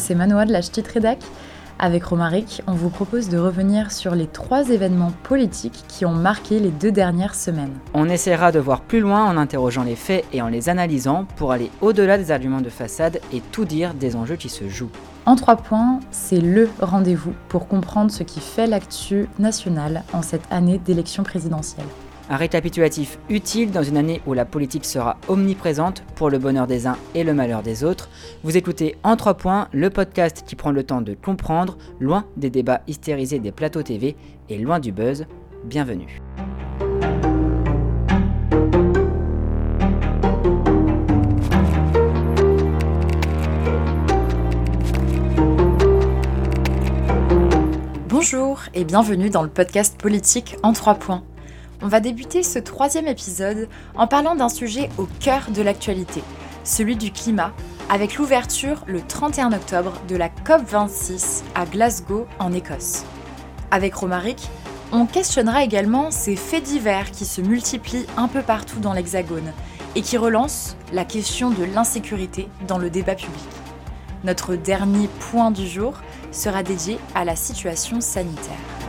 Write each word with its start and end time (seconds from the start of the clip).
c'est 0.00 0.14
Manoa 0.14 0.46
de 0.46 0.52
la 0.52 0.62
Ch'tite 0.62 0.88
Redac. 0.88 1.18
Avec 1.78 2.04
Romaric, 2.04 2.62
on 2.66 2.72
vous 2.72 2.90
propose 2.90 3.28
de 3.28 3.38
revenir 3.38 3.92
sur 3.92 4.14
les 4.14 4.26
trois 4.26 4.68
événements 4.68 5.12
politiques 5.22 5.84
qui 5.88 6.04
ont 6.04 6.12
marqué 6.12 6.58
les 6.58 6.70
deux 6.70 6.90
dernières 6.90 7.34
semaines. 7.34 7.72
On 7.94 8.08
essaiera 8.08 8.52
de 8.52 8.58
voir 8.58 8.80
plus 8.80 9.00
loin 9.00 9.24
en 9.24 9.36
interrogeant 9.36 9.82
les 9.82 9.96
faits 9.96 10.24
et 10.32 10.42
en 10.42 10.48
les 10.48 10.68
analysant 10.68 11.26
pour 11.36 11.52
aller 11.52 11.70
au-delà 11.80 12.18
des 12.18 12.30
arguments 12.30 12.60
de 12.60 12.68
façade 12.68 13.20
et 13.32 13.40
tout 13.52 13.64
dire 13.64 13.94
des 13.94 14.16
enjeux 14.16 14.36
qui 14.36 14.48
se 14.48 14.68
jouent. 14.68 14.90
En 15.26 15.36
trois 15.36 15.56
points, 15.56 16.00
c'est 16.10 16.40
le 16.40 16.68
rendez-vous 16.80 17.32
pour 17.48 17.68
comprendre 17.68 18.10
ce 18.10 18.24
qui 18.24 18.40
fait 18.40 18.66
l'actu 18.66 19.28
nationale 19.38 20.02
en 20.12 20.22
cette 20.22 20.50
année 20.50 20.78
d'élection 20.78 21.22
présidentielle. 21.22 21.86
Un 22.32 22.36
récapitulatif 22.36 23.18
utile 23.28 23.72
dans 23.72 23.82
une 23.82 23.96
année 23.96 24.22
où 24.24 24.34
la 24.34 24.44
politique 24.44 24.84
sera 24.84 25.16
omniprésente 25.26 26.04
pour 26.14 26.30
le 26.30 26.38
bonheur 26.38 26.68
des 26.68 26.86
uns 26.86 26.96
et 27.16 27.24
le 27.24 27.34
malheur 27.34 27.64
des 27.64 27.82
autres. 27.82 28.08
Vous 28.44 28.56
écoutez 28.56 28.94
En 29.02 29.16
3 29.16 29.34
points, 29.34 29.66
le 29.72 29.90
podcast 29.90 30.44
qui 30.46 30.54
prend 30.54 30.70
le 30.70 30.84
temps 30.84 31.00
de 31.00 31.14
comprendre, 31.14 31.76
loin 31.98 32.24
des 32.36 32.48
débats 32.48 32.82
hystérisés 32.86 33.40
des 33.40 33.50
plateaux 33.50 33.82
TV 33.82 34.14
et 34.48 34.58
loin 34.58 34.78
du 34.78 34.92
buzz. 34.92 35.26
Bienvenue. 35.64 36.20
Bonjour 48.08 48.60
et 48.74 48.84
bienvenue 48.84 49.30
dans 49.30 49.42
le 49.42 49.48
podcast 49.48 50.00
politique 50.00 50.56
en 50.62 50.72
3 50.72 50.94
points 50.94 51.24
on 51.82 51.88
va 51.88 52.00
débuter 52.00 52.42
ce 52.42 52.58
troisième 52.58 53.06
épisode 53.06 53.68
en 53.94 54.06
parlant 54.06 54.34
d'un 54.34 54.48
sujet 54.48 54.88
au 54.98 55.06
cœur 55.20 55.50
de 55.50 55.62
l'actualité, 55.62 56.22
celui 56.64 56.96
du 56.96 57.10
climat, 57.10 57.52
avec 57.88 58.16
l'ouverture 58.16 58.84
le 58.86 59.00
31 59.00 59.52
octobre 59.52 59.94
de 60.08 60.16
la 60.16 60.28
COP26 60.28 61.42
à 61.54 61.66
Glasgow 61.66 62.26
en 62.38 62.52
Écosse. 62.52 63.04
Avec 63.70 63.94
Romaric, 63.94 64.48
on 64.92 65.06
questionnera 65.06 65.64
également 65.64 66.10
ces 66.10 66.36
faits 66.36 66.64
divers 66.64 67.10
qui 67.10 67.24
se 67.24 67.40
multiplient 67.40 68.06
un 68.16 68.28
peu 68.28 68.42
partout 68.42 68.80
dans 68.80 68.92
l'Hexagone 68.92 69.52
et 69.96 70.02
qui 70.02 70.16
relancent 70.16 70.76
la 70.92 71.04
question 71.04 71.50
de 71.50 71.64
l'insécurité 71.64 72.48
dans 72.66 72.78
le 72.78 72.90
débat 72.90 73.14
public. 73.14 73.40
Notre 74.24 74.54
dernier 74.54 75.08
point 75.30 75.50
du 75.50 75.66
jour 75.66 75.94
sera 76.32 76.62
dédié 76.62 76.98
à 77.14 77.24
la 77.24 77.36
situation 77.36 78.00
sanitaire. 78.00 78.79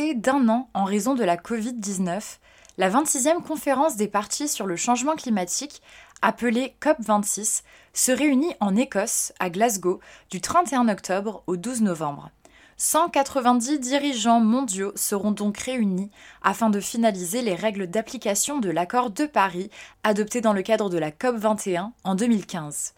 D'un 0.00 0.48
an 0.48 0.70
en 0.72 0.84
raison 0.84 1.14
de 1.14 1.22
la 1.22 1.36
Covid-19, 1.36 2.38
la 2.78 2.88
26e 2.88 3.42
conférence 3.42 3.96
des 3.96 4.08
partis 4.08 4.48
sur 4.48 4.66
le 4.66 4.74
changement 4.74 5.16
climatique, 5.16 5.82
appelée 6.22 6.74
COP26, 6.80 7.62
se 7.92 8.10
réunit 8.10 8.54
en 8.60 8.74
Écosse, 8.74 9.34
à 9.38 9.50
Glasgow, 9.50 10.00
du 10.30 10.40
31 10.40 10.88
octobre 10.88 11.42
au 11.46 11.56
12 11.56 11.82
novembre. 11.82 12.30
190 12.78 13.80
dirigeants 13.80 14.40
mondiaux 14.40 14.92
seront 14.96 15.30
donc 15.30 15.58
réunis 15.58 16.10
afin 16.42 16.70
de 16.70 16.80
finaliser 16.80 17.42
les 17.42 17.54
règles 17.54 17.86
d'application 17.86 18.60
de 18.60 18.70
l'accord 18.70 19.10
de 19.10 19.26
Paris 19.26 19.68
adopté 20.04 20.40
dans 20.40 20.54
le 20.54 20.62
cadre 20.62 20.88
de 20.88 20.98
la 20.98 21.10
COP21 21.10 21.90
en 22.04 22.14
2015. 22.14 22.94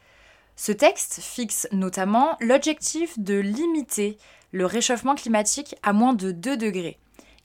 Ce 0.56 0.70
texte 0.70 1.19
fixe 1.20 1.66
notamment 1.72 2.37
l'objectif 2.41 3.19
de 3.19 3.34
limiter 3.34 4.16
le 4.54 4.66
réchauffement 4.66 5.16
climatique 5.16 5.75
à 5.82 5.92
moins 5.92 6.12
de 6.15 6.31
2 6.31 6.56
degrés. 6.56 6.97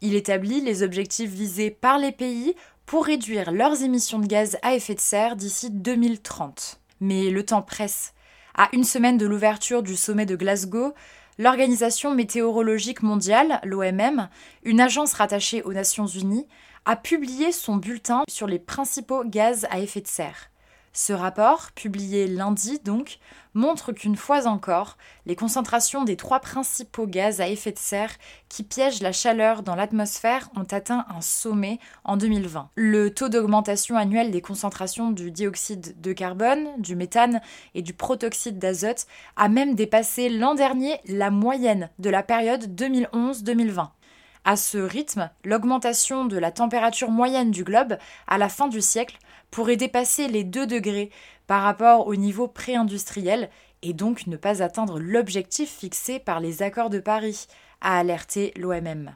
Il 0.02 0.14
établit 0.14 0.62
les 0.62 0.84
objectifs 0.84 1.32
visés 1.32 1.72
par 1.72 1.98
les 1.98 2.12
pays 2.12 2.54
pour 2.86 3.04
réduire 3.04 3.52
leurs 3.52 3.82
émissions 3.82 4.20
de 4.20 4.28
gaz 4.28 4.60
à 4.62 4.76
effet 4.76 4.94
de 4.94 5.00
serre 5.00 5.36
d'ici 5.36 5.72
2030. 5.72 6.80
Mais 7.02 7.32
le 7.32 7.44
temps 7.44 7.64
presse. 7.64 8.14
À 8.56 8.70
une 8.74 8.84
semaine 8.84 9.18
de 9.18 9.26
l'ouverture 9.26 9.82
du 9.82 9.96
sommet 9.96 10.28
de 10.28 10.36
Glasgow, 10.36 10.94
l'Organisation 11.40 12.14
météorologique 12.14 13.02
mondiale, 13.02 13.60
l'OMM, 13.64 14.30
une 14.62 14.80
agence 14.80 15.14
rattachée 15.14 15.64
aux 15.64 15.74
Nations 15.74 16.06
Unies, 16.06 16.48
a 16.86 16.96
publié 16.96 17.52
son 17.52 17.78
bulletin 17.78 18.22
sur 18.30 18.46
les 18.46 18.60
principaux 18.60 19.24
gaz 19.26 19.66
à 19.72 19.80
effet 19.80 20.02
de 20.02 20.08
serre. 20.08 20.52
Ce 20.92 21.14
rapport, 21.14 21.72
publié 21.74 22.28
lundi 22.28 22.80
donc, 22.84 23.20
montre 23.54 23.92
qu'une 23.92 24.16
fois 24.16 24.48
encore, 24.48 24.98
les 25.26 25.36
concentrations 25.36 26.04
des 26.04 26.16
trois 26.16 26.40
principaux 26.40 27.06
gaz 27.06 27.42
à 27.42 27.48
effet 27.48 27.72
de 27.72 27.78
serre 27.78 28.12
qui 28.48 28.64
piègent 28.64 29.02
la 29.02 29.12
chaleur 29.12 29.62
dans 29.62 29.76
l'atmosphère 29.76 30.50
ont 30.56 30.64
atteint 30.64 31.06
un 31.10 31.22
sommet 31.22 31.80
en 32.04 32.18
2020. 32.18 32.70
Le 32.76 33.14
taux 33.14 33.30
d'augmentation 33.30 33.98
annuel 33.98 34.32
des 34.32 34.42
concentrations 34.42 35.12
du 35.12 35.32
dioxyde 35.32 36.00
de 36.02 36.14
carbone, 36.14 36.68
du 36.80 36.96
méthane 36.96 37.42
et 37.76 37.82
du 37.82 37.94
protoxyde 37.94 38.58
d'azote 38.58 39.06
a 39.36 39.48
même 39.48 39.76
dépassé 39.76 40.30
l'an 40.30 40.56
dernier 40.56 41.00
la 41.06 41.30
moyenne 41.30 41.90
de 42.00 42.10
la 42.10 42.24
période 42.24 42.66
2011-2020. 42.76 43.90
À 44.46 44.56
ce 44.56 44.78
rythme, 44.78 45.30
l'augmentation 45.44 46.26
de 46.26 46.38
la 46.38 46.52
température 46.52 47.12
moyenne 47.12 47.52
du 47.52 47.64
globe 47.64 47.98
à 48.28 48.38
la 48.38 48.50
fin 48.50 48.68
du 48.68 48.82
siècle 48.82 49.20
pourrait 49.52 49.78
dépasser 49.78 50.28
les 50.28 50.44
2 50.44 50.68
degrés 50.68 51.10
par 51.48 51.64
rapport 51.64 52.08
au 52.08 52.16
niveau 52.16 52.48
pré-industriel 52.48 53.50
et 53.82 53.94
donc 53.94 54.28
ne 54.28 54.38
pas 54.38 54.62
atteindre 54.62 55.00
l'objectif 55.00 55.70
fixé 55.70 56.20
par 56.20 56.40
les 56.40 56.62
accords 56.62 56.90
de 56.90 57.00
Paris, 57.00 57.48
a 57.82 57.98
alerté 57.98 58.54
l'OMM. 58.58 59.16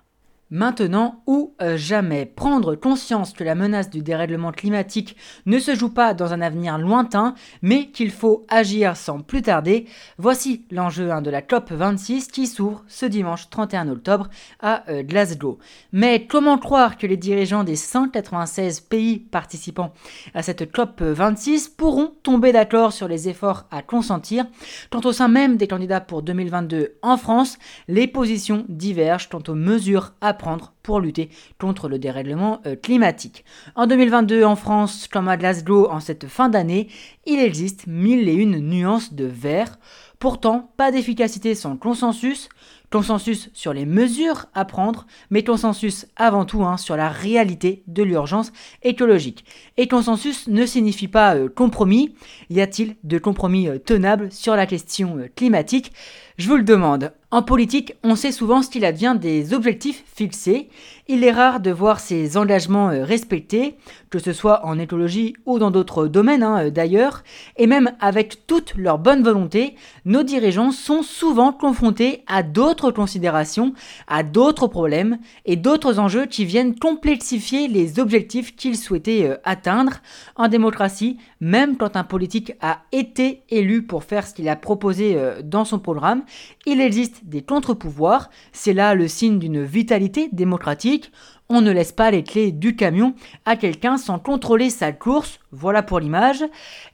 Maintenant 0.56 1.24
ou 1.26 1.56
euh, 1.64 1.78
jamais, 1.78 2.28
prendre 2.28 2.76
conscience 2.76 3.34
que 3.34 3.44
la 3.44 3.56
menace 3.56 3.90
du 3.90 4.04
dérèglement 4.04 4.52
climatique 4.52 5.18
ne 5.48 5.58
se 5.58 5.74
joue 5.74 5.90
pas 5.90 6.14
dans 6.14 6.32
un 6.32 6.42
avenir 6.42 6.78
lointain, 6.78 7.34
mais 7.64 7.88
qu'il 7.88 8.12
faut 8.12 8.46
agir 8.50 8.96
sans 8.96 9.22
plus 9.22 9.42
tarder, 9.42 9.88
voici 10.20 10.68
l'enjeu 10.70 11.10
de 11.24 11.32
la 11.32 11.42
COP 11.42 11.72
26 11.72 12.28
qui 12.28 12.46
s'ouvre 12.46 12.84
ce 12.88 13.08
dimanche 13.08 13.50
31 13.50 13.90
octobre 13.90 14.30
à 14.60 14.88
euh, 14.92 15.02
Glasgow. 15.02 15.58
Mais 15.92 16.28
comment 16.28 16.60
croire 16.60 17.00
que 17.00 17.08
les 17.08 17.18
dirigeants 17.18 17.64
des 17.64 17.76
196 17.76 18.82
pays 18.82 19.18
participants 19.18 19.92
à 20.36 20.44
cette 20.44 20.72
COP 20.72 21.02
26 21.02 21.70
pourront 21.70 22.14
tomber 22.22 22.52
d'accord 22.52 22.94
sur 22.94 23.08
les 23.08 23.28
efforts 23.28 23.66
à 23.72 23.82
consentir 23.82 24.46
quand 24.92 25.08
au 25.08 25.14
sein 25.14 25.30
même 25.30 25.58
des 25.58 25.68
candidats 25.68 26.00
pour 26.00 26.22
2022 26.22 26.98
en 27.02 27.18
France, 27.18 27.58
les 27.88 28.06
positions 28.06 28.66
divergent 28.70 29.30
quant 29.30 29.42
aux 29.48 29.56
mesures 29.56 30.14
à 30.22 30.36
pour 30.84 31.00
lutter 31.00 31.30
contre 31.60 31.88
le 31.88 31.98
dérèglement 31.98 32.62
euh, 32.66 32.76
climatique. 32.76 33.46
En 33.76 33.88
2022, 33.88 34.44
en 34.44 34.56
France, 34.56 35.08
comme 35.08 35.28
à 35.28 35.38
Glasgow 35.38 35.90
en 35.90 36.00
cette 36.00 36.28
fin 36.28 36.50
d'année, 36.50 36.88
il 37.26 37.40
existe 37.40 37.88
mille 37.88 38.28
et 38.28 38.34
une 38.34 38.60
nuances 38.60 39.14
de 39.14 39.26
vert. 39.26 39.80
Pourtant, 40.20 40.72
pas 40.78 40.92
d'efficacité 40.92 41.56
sans 41.56 41.76
consensus, 41.76 42.48
consensus 42.92 43.50
sur 43.54 43.74
les 43.74 43.86
mesures 43.86 44.46
à 44.54 44.66
prendre, 44.66 45.06
mais 45.32 45.44
consensus 45.44 46.06
avant 46.16 46.46
tout 46.46 46.64
hein, 46.64 46.78
sur 46.78 46.96
la 46.96 47.10
réalité 47.10 47.84
de 47.88 48.04
l'urgence 48.04 48.54
écologique. 48.84 49.44
Et 49.78 49.88
consensus 49.88 50.48
ne 50.48 50.66
signifie 50.66 51.08
pas 51.08 51.36
euh, 51.36 51.50
compromis. 51.50 52.16
Y 52.50 52.62
a-t-il 52.62 52.96
de 53.04 53.18
compromis 53.18 53.68
euh, 53.68 53.80
tenables 53.80 54.32
sur 54.32 54.56
la 54.56 54.66
question 54.66 55.28
climatique? 55.36 55.92
Je 56.38 56.50
vous 56.50 56.58
le 56.58 56.64
demande. 56.64 57.12
En 57.34 57.42
politique, 57.42 57.96
on 58.04 58.16
sait 58.16 58.32
souvent 58.32 58.62
ce 58.62 58.70
qu'il 58.70 58.86
advient 58.86 59.16
des 59.20 59.56
objectifs 59.56 60.04
fixés. 60.16 60.70
Il 61.08 61.24
est 61.24 61.32
rare 61.32 61.60
de 61.60 61.72
voir 61.72 62.00
ces 62.00 62.38
engagements 62.38 62.90
euh, 62.90 63.04
respectés, 63.04 63.76
que 64.12 64.20
ce 64.20 64.34
soit 64.34 64.64
en 64.68 64.78
écologie 64.78 65.36
ou 65.48 65.58
dans 65.58 65.72
d'autres 65.72 66.08
domaines 66.08 66.44
hein, 66.44 66.66
euh, 66.66 66.70
d'ailleurs. 66.70 67.24
Et 67.58 67.66
même 67.66 67.92
avec 68.00 68.46
toute 68.46 68.76
leur 68.76 69.00
bonne 69.00 69.24
volonté, 69.24 69.74
nos 70.06 70.22
dirigeants 70.22 70.72
sont 70.72 71.02
souvent 71.02 71.52
confrontés 71.52 72.24
à 72.28 72.44
d'autres 72.44 72.92
considérations, 72.92 73.74
à 74.08 74.22
d'autres 74.22 74.68
problèmes 74.68 75.18
et 75.46 75.56
d'autres 75.56 75.98
enjeux 75.98 76.28
qui 76.28 76.46
viennent 76.46 76.76
complexifier 76.78 77.68
les 77.68 78.00
objectifs 78.00 78.56
qu'ils 78.56 78.78
souhaitaient 78.78 79.28
euh, 79.28 79.38
atteindre. 79.44 79.94
En 80.36 80.50
démocratie, 80.50 81.18
même 81.42 81.78
quand 81.78 81.96
un 81.96 82.04
politique 82.04 82.54
a 82.62 82.82
été 82.92 83.42
élu 83.50 83.82
pour 83.82 84.04
faire 84.04 84.28
ce 84.28 84.36
qu'il 84.36 84.48
a 84.50 84.56
proposé 84.56 85.18
dans 85.44 85.66
son 85.66 85.80
programme, 85.80 86.23
il 86.66 86.82
existe 86.82 87.26
des 87.26 87.42
contre-pouvoirs, 87.42 88.30
c'est 88.52 88.74
là 88.74 88.96
le 88.96 89.08
signe 89.08 89.40
d'une 89.40 89.64
vitalité 89.64 90.30
démocratique. 90.32 91.12
On 91.50 91.62
ne 91.62 91.72
laisse 91.72 91.92
pas 91.92 92.10
les 92.10 92.24
clés 92.24 92.52
du 92.52 92.76
camion 92.76 93.14
à 93.46 93.58
quelqu'un 93.58 93.98
sans 93.98 94.18
contrôler 94.18 94.70
sa 94.70 94.92
course, 94.92 95.40
Voilà 95.52 95.84
pour 95.84 96.00
l'image. 96.00 96.44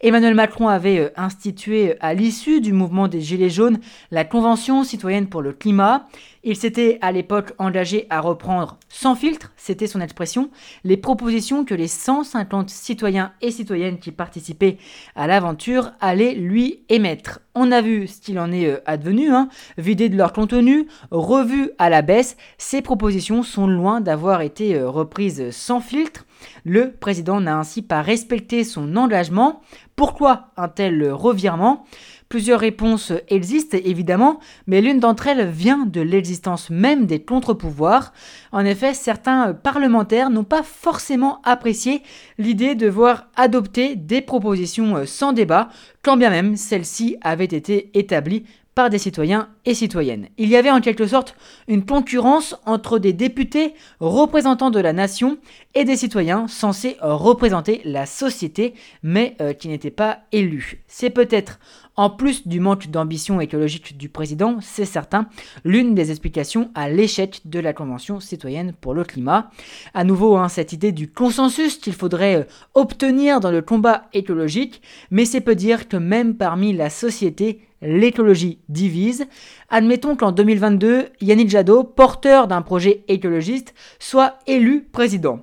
Emmanuel 0.01 0.33
Macron 0.33 0.67
avait 0.67 0.99
euh, 0.99 1.09
institué 1.15 1.95
à 2.01 2.13
l'issue 2.13 2.59
du 2.59 2.73
mouvement 2.73 3.07
des 3.07 3.21
Gilets 3.21 3.49
jaunes 3.49 3.79
la 4.11 4.25
Convention 4.25 4.83
citoyenne 4.83 5.29
pour 5.29 5.41
le 5.41 5.53
climat. 5.53 6.07
Il 6.43 6.55
s'était 6.55 6.97
à 7.01 7.11
l'époque 7.11 7.53
engagé 7.57 8.07
à 8.09 8.21
reprendre 8.21 8.77
sans 8.87 9.15
filtre, 9.15 9.51
c'était 9.57 9.87
son 9.87 9.99
expression, 9.99 10.49
les 10.83 10.97
propositions 10.97 11.65
que 11.65 11.75
les 11.75 11.87
150 11.87 12.69
citoyens 12.69 13.33
et 13.41 13.51
citoyennes 13.51 13.99
qui 13.99 14.11
participaient 14.11 14.77
à 15.15 15.27
l'aventure 15.27 15.91
allaient 15.99 16.33
lui 16.33 16.83
émettre. 16.89 17.39
On 17.55 17.71
a 17.71 17.81
vu 17.81 18.07
ce 18.07 18.21
qu'il 18.21 18.39
en 18.39 18.51
est 18.51 18.67
euh, 18.67 18.81
advenu, 18.85 19.31
hein, 19.31 19.49
vidé 19.77 20.07
de 20.07 20.15
leur 20.15 20.31
contenu, 20.31 20.87
revu 21.11 21.71
à 21.77 21.89
la 21.89 22.01
baisse, 22.01 22.37
ces 22.57 22.81
propositions 22.81 23.43
sont 23.43 23.67
loin 23.67 23.99
d'avoir 23.99 24.41
été 24.41 24.75
euh, 24.75 24.89
reprises 24.89 25.51
sans 25.51 25.81
filtre. 25.81 26.25
Le 26.63 26.91
président 26.91 27.41
n'a 27.41 27.57
ainsi 27.57 27.81
pas 27.81 28.01
respecté 28.01 28.63
son 28.63 28.95
engagement. 28.95 29.61
Pourquoi 29.97 30.51
un 30.55 30.69
tel 30.69 31.11
revirement? 31.11 31.85
Plusieurs 32.29 32.59
réponses 32.59 33.11
existent 33.29 33.79
évidemment, 33.83 34.39
mais 34.67 34.81
l'une 34.81 34.99
d'entre 34.99 35.25
elles 35.25 35.49
vient 35.49 35.87
de 35.87 35.99
l'existence 35.99 36.69
même 36.69 37.07
des 37.07 37.23
contre-pouvoirs. 37.23 38.13
En 38.51 38.63
effet, 38.65 38.93
certains 38.93 39.55
parlementaires 39.55 40.29
n'ont 40.29 40.43
pas 40.43 40.61
forcément 40.61 41.41
apprécié 41.43 42.03
l'idée 42.37 42.75
de 42.75 42.87
voir 42.87 43.29
adopter 43.35 43.95
des 43.95 44.21
propositions 44.21 45.07
sans 45.07 45.33
débat, 45.33 45.69
quand 46.03 46.17
bien 46.17 46.29
même 46.29 46.55
celles-ci 46.55 47.17
avaient 47.21 47.45
été 47.45 47.89
établies 47.97 48.43
des 48.87 48.99
citoyens 48.99 49.49
et 49.65 49.73
citoyennes. 49.73 50.29
Il 50.37 50.47
y 50.47 50.55
avait 50.55 50.71
en 50.71 50.79
quelque 50.79 51.07
sorte 51.07 51.35
une 51.67 51.85
concurrence 51.85 52.55
entre 52.65 52.99
des 52.99 53.11
députés 53.11 53.73
représentants 53.99 54.71
de 54.71 54.79
la 54.79 54.93
nation 54.93 55.37
et 55.75 55.83
des 55.83 55.97
citoyens 55.97 56.47
censés 56.47 56.95
représenter 57.01 57.81
la 57.83 58.05
société 58.05 58.75
mais 59.03 59.35
euh, 59.41 59.51
qui 59.51 59.67
n'étaient 59.67 59.91
pas 59.91 60.19
élus. 60.31 60.83
C'est 60.87 61.09
peut-être 61.09 61.59
en 61.99 62.09
plus 62.09 62.47
du 62.47 62.61
manque 62.61 62.87
d'ambition 62.87 63.41
écologique 63.41 63.97
du 63.97 64.07
président, 64.07 64.59
c'est 64.61 64.85
certain, 64.85 65.27
l'une 65.65 65.95
des 65.95 66.11
explications 66.11 66.71
à 66.73 66.89
l'échec 66.89 67.41
de 67.43 67.59
la 67.59 67.73
Convention 67.73 68.21
citoyenne 68.21 68.71
pour 68.79 68.93
le 68.93 69.03
climat. 69.03 69.51
À 69.93 70.05
nouveau, 70.05 70.37
hein, 70.37 70.47
cette 70.47 70.71
idée 70.71 70.93
du 70.93 71.11
consensus 71.11 71.77
qu'il 71.77 71.91
faudrait 71.91 72.35
euh, 72.37 72.43
obtenir 72.73 73.41
dans 73.41 73.51
le 73.51 73.61
combat 73.61 74.05
écologique, 74.13 74.81
mais 75.11 75.25
c'est 75.25 75.41
peut 75.41 75.55
dire 75.55 75.89
que 75.89 75.97
même 75.97 76.35
parmi 76.35 76.71
la 76.71 76.89
société, 76.89 77.67
l'écologie 77.81 78.59
divise. 78.69 79.25
Admettons 79.69 80.15
qu'en 80.15 80.31
2022, 80.31 81.05
Yannick 81.21 81.49
Jadot, 81.49 81.83
porteur 81.83 82.47
d'un 82.47 82.61
projet 82.61 83.03
écologiste, 83.07 83.73
soit 83.99 84.35
élu 84.47 84.87
président. 84.91 85.39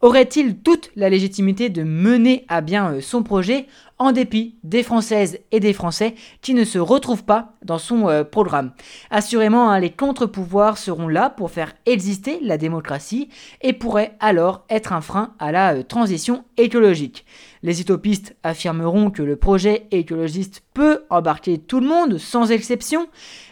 Aurait-il 0.00 0.58
toute 0.58 0.92
la 0.94 1.08
légitimité 1.08 1.70
de 1.70 1.82
mener 1.82 2.44
à 2.46 2.60
bien 2.60 2.92
euh, 2.92 3.00
son 3.00 3.24
projet 3.24 3.66
en 3.98 4.12
dépit 4.12 4.54
des 4.62 4.84
Françaises 4.84 5.40
et 5.50 5.58
des 5.58 5.72
Français 5.72 6.14
qui 6.40 6.54
ne 6.54 6.62
se 6.62 6.78
retrouvent 6.78 7.24
pas 7.24 7.54
dans 7.64 7.78
son 7.78 8.08
euh, 8.08 8.22
programme? 8.22 8.70
Assurément, 9.10 9.70
hein, 9.70 9.80
les 9.80 9.90
contre-pouvoirs 9.90 10.78
seront 10.78 11.08
là 11.08 11.30
pour 11.30 11.50
faire 11.50 11.74
exister 11.84 12.38
la 12.42 12.58
démocratie 12.58 13.28
et 13.60 13.72
pourraient 13.72 14.14
alors 14.20 14.64
être 14.70 14.92
un 14.92 15.00
frein 15.00 15.34
à 15.40 15.50
la 15.50 15.74
euh, 15.74 15.82
transition 15.82 16.44
écologique. 16.58 17.24
Les 17.62 17.80
utopistes 17.80 18.36
affirmeront 18.42 19.10
que 19.10 19.22
le 19.22 19.36
projet 19.36 19.86
écologiste 19.90 20.62
peut 20.74 21.04
embarquer 21.10 21.58
tout 21.58 21.80
le 21.80 21.88
monde 21.88 22.18
sans 22.18 22.50
exception, 22.50 23.08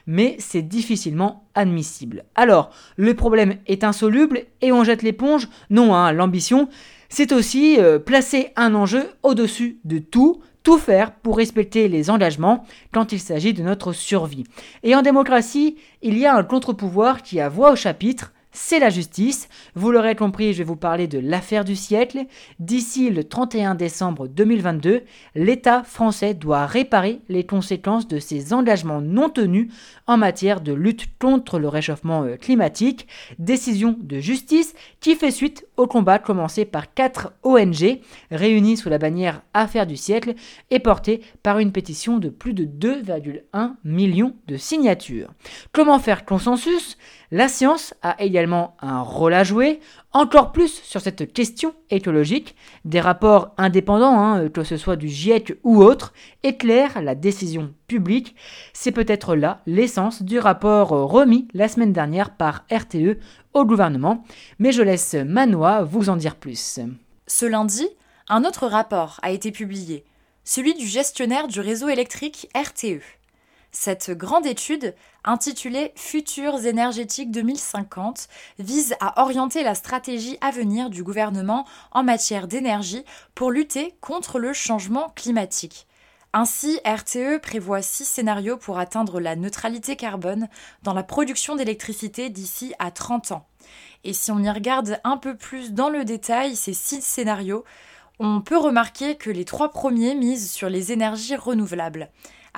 mais 0.07 0.37
c'est 0.39 0.63
difficilement 0.63 1.49
admissible. 1.55 2.25
Alors, 2.35 2.71
le 2.97 3.15
problème 3.15 3.57
est 3.67 3.85
insoluble 3.85 4.45
et 4.61 4.73
on 4.73 4.85
jette 4.85 5.03
l'éponge 5.03 5.49
Non, 5.71 5.95
hein, 5.95 6.13
l'ambition, 6.13 6.69
c'est 7.09 7.33
aussi 7.33 7.79
euh, 7.79 7.99
placer 7.99 8.53
un 8.57 8.75
enjeu 8.75 9.11
au-dessus 9.23 9.79
de 9.85 9.99
tout, 9.99 10.41
tout 10.63 10.79
faire 10.79 11.13
pour 11.13 11.37
respecter 11.37 11.89
les 11.89 12.11
engagements 12.11 12.65
quand 12.93 13.13
il 13.13 13.21
s'agit 13.21 13.55
de 13.55 13.63
notre 13.63 13.93
survie. 13.93 14.45
Et 14.83 14.95
en 14.95 15.03
démocratie, 15.03 15.77
il 16.03 16.19
y 16.19 16.27
a 16.27 16.35
un 16.35 16.43
contre-pouvoir 16.43 17.23
qui 17.23 17.41
a 17.41 17.49
voix 17.49 17.73
au 17.73 17.77
chapitre, 17.77 18.33
c'est 18.57 18.79
la 18.79 18.89
justice. 18.89 19.49
Vous 19.75 19.93
l'aurez 19.93 20.17
compris, 20.17 20.53
je 20.55 20.59
vais 20.59 20.65
vous 20.65 20.77
parler 20.77 21.07
de 21.07 21.19
l'affaire 21.19 21.65
du 21.65 21.77
siècle. 21.77 22.25
D'ici 22.59 23.11
le 23.11 23.23
31 23.23 23.75
décembre 23.75 24.29
2022, 24.29 25.03
l'État 25.35 25.83
français 25.85 26.33
doit 26.33 26.67
réparer 26.67 27.21
les 27.29 27.45
conséquences 27.45 28.09
de 28.09 28.19
ses 28.19 28.55
engagements 28.55 29.03
non 29.03 29.29
tenus 29.29 29.71
en 30.07 30.17
matière 30.17 30.63
de 30.63 30.73
lutte 30.73 31.07
contre 31.19 31.59
le 31.59 31.69
réchauffement 31.69 32.23
euh, 32.23 32.37
climatique. 32.37 33.07
Décision 33.39 33.97
de 34.01 34.21
justice 34.21 34.75
qui 35.01 35.17
fait 35.17 35.31
suite 35.31 35.66
au 35.77 35.87
combat 35.87 36.19
commencé 36.19 36.65
par 36.65 36.93
quatre 36.95 37.33
ONG 37.43 38.01
réunies 38.31 38.77
sous 38.77 38.89
la 38.89 38.99
bannière 38.99 39.43
Affaire 39.55 39.87
du 39.87 39.97
siècle 39.97 40.35
et 40.71 40.79
portée 40.79 41.21
par 41.43 41.59
une 41.59 41.73
pétition 41.73 42.19
de 42.19 42.29
plus 42.29 42.55
de 42.55 42.65
2,1 42.65 43.75
millions 43.85 44.35
de 44.47 44.57
signatures. 44.57 45.31
Comment 45.73 45.99
faire 45.99 46.25
consensus? 46.25 46.97
La 47.31 47.49
science 47.49 47.95
a 48.03 48.23
également 48.23 48.77
un 48.81 49.01
rôle 49.01 49.35
à 49.35 49.45
jouer, 49.45 49.81
encore 50.17 50.51
plus 50.51 50.81
sur 50.83 51.03
cette 51.03 51.33
question 51.33 51.75
écologique. 51.91 52.57
Des 52.87 53.01
rapports 53.01 53.53
indépendants, 53.59 54.19
hein, 54.19 54.49
que 54.49 54.65
ce 54.65 54.79
soit 54.79 54.97
du 54.97 55.09
GIEC 55.09 55.59
ou 55.63 55.83
autre, 55.83 56.15
éclairent 56.43 57.03
la 57.03 57.15
décision 57.15 57.75
publique. 57.87 58.35
C'est 58.73 58.93
peut-être 58.93 59.37
là 59.37 59.61
l'essence 59.67 60.23
du 60.23 60.39
rapport 60.39 60.89
remis 60.89 61.49
la 61.53 61.69
semaine 61.69 61.93
dernière 61.93 62.35
par 62.35 62.65
RTE 62.73 63.19
au 63.53 63.67
gouvernement, 63.67 64.25
mais 64.59 64.73
je 64.73 64.83
laisse 64.83 65.15
Manoa 65.15 65.83
vous 65.83 66.09
en 66.09 66.17
dire 66.17 66.37
plus. 66.37 66.81
Ce 67.27 67.45
lundi, 67.45 67.87
un 68.29 68.45
autre 68.45 68.67
rapport 68.67 69.21
a 69.23 69.31
été 69.31 69.53
publié, 69.53 70.05
celui 70.45 70.75
du 70.75 70.87
gestionnaire 70.87 71.47
du 71.47 71.61
réseau 71.61 71.89
électrique 71.89 72.49
RTE. 72.55 73.03
Cette 73.79 74.11
grande 74.11 74.47
étude, 74.47 74.95
intitulée 75.23 75.93
Futurs 75.97 76.65
énergétiques 76.65 77.31
2050, 77.31 78.27
vise 78.59 78.97
à 79.01 79.23
orienter 79.23 79.63
la 79.63 79.75
stratégie 79.75 80.39
à 80.41 80.51
venir 80.51 80.89
du 80.89 81.03
gouvernement 81.03 81.67
en 81.93 82.03
matière 82.03 82.49
d'énergie 82.49 83.05
pour 83.35 83.51
lutter 83.51 83.95
contre 84.01 84.39
le 84.39 84.55
changement 84.55 85.11
climatique. 85.11 85.87
Ainsi, 86.33 86.81
RTE 86.87 87.39
prévoit 87.43 87.83
six 87.83 88.07
scénarios 88.07 88.57
pour 88.57 88.79
atteindre 88.79 89.21
la 89.21 89.37
neutralité 89.37 89.95
carbone 89.95 90.49
dans 90.83 90.95
la 90.95 91.03
production 91.03 91.55
d'électricité 91.55 92.31
d'ici 92.31 92.73
à 92.79 92.91
30 92.91 93.33
ans. 93.33 93.47
Et 94.05 94.15
si 94.15 94.33
on 94.33 94.43
y 94.43 94.49
regarde 94.49 95.01
un 95.05 95.19
peu 95.19 95.37
plus 95.37 95.75
dans 95.75 95.91
le 95.91 96.07
détail, 96.07 96.57
ces 96.57 96.73
six 96.73 97.03
scénarios, 97.03 97.63
on 98.19 98.41
peut 98.41 98.57
remarquer 98.57 99.17
que 99.17 99.29
les 99.29 99.45
trois 99.45 99.69
premiers 99.69 100.15
misent 100.15 100.51
sur 100.51 100.71
les 100.71 100.93
énergies 100.93 101.37
renouvelables. 101.37 102.09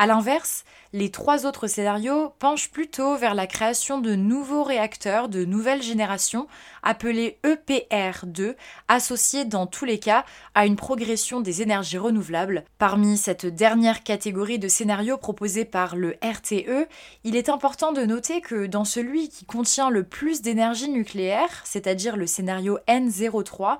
A 0.01 0.07
l'inverse, 0.07 0.63
les 0.93 1.11
trois 1.11 1.45
autres 1.45 1.67
scénarios 1.67 2.33
penchent 2.39 2.71
plutôt 2.71 3.17
vers 3.17 3.35
la 3.35 3.49
création 3.49 3.99
de 4.01 4.15
nouveaux 4.15 4.63
réacteurs 4.63 5.29
de 5.29 5.45
nouvelle 5.45 5.83
génération, 5.83 6.47
appelés 6.85 7.37
EPR2, 7.43 8.55
associés 8.87 9.45
dans 9.45 9.67
tous 9.67 9.85
les 9.85 9.99
cas 9.99 10.25
à 10.55 10.67
une 10.67 10.77
progression 10.77 11.41
des 11.41 11.63
énergies 11.63 11.99
renouvelables. 11.99 12.63
Parmi 12.79 13.19
cette 13.19 13.47
dernière 13.47 14.05
catégorie 14.05 14.61
de 14.61 14.69
scénarios 14.69 15.19
proposés 15.19 15.65
par 15.65 15.97
le 15.97 16.17
RTE, 16.23 16.87
il 17.25 17.35
est 17.35 17.49
important 17.49 17.91
de 17.91 18.03
noter 18.03 18.41
que 18.41 18.67
dans 18.67 18.85
celui 18.85 19.29
qui 19.31 19.47
contient 19.47 19.91
le 19.91 20.05
plus 20.05 20.43
d'énergie 20.43 20.91
nucléaire, 20.91 21.63
c'est-à-dire 21.65 22.17
le 22.17 22.29
scénario 22.29 22.79
N03, 22.87 23.79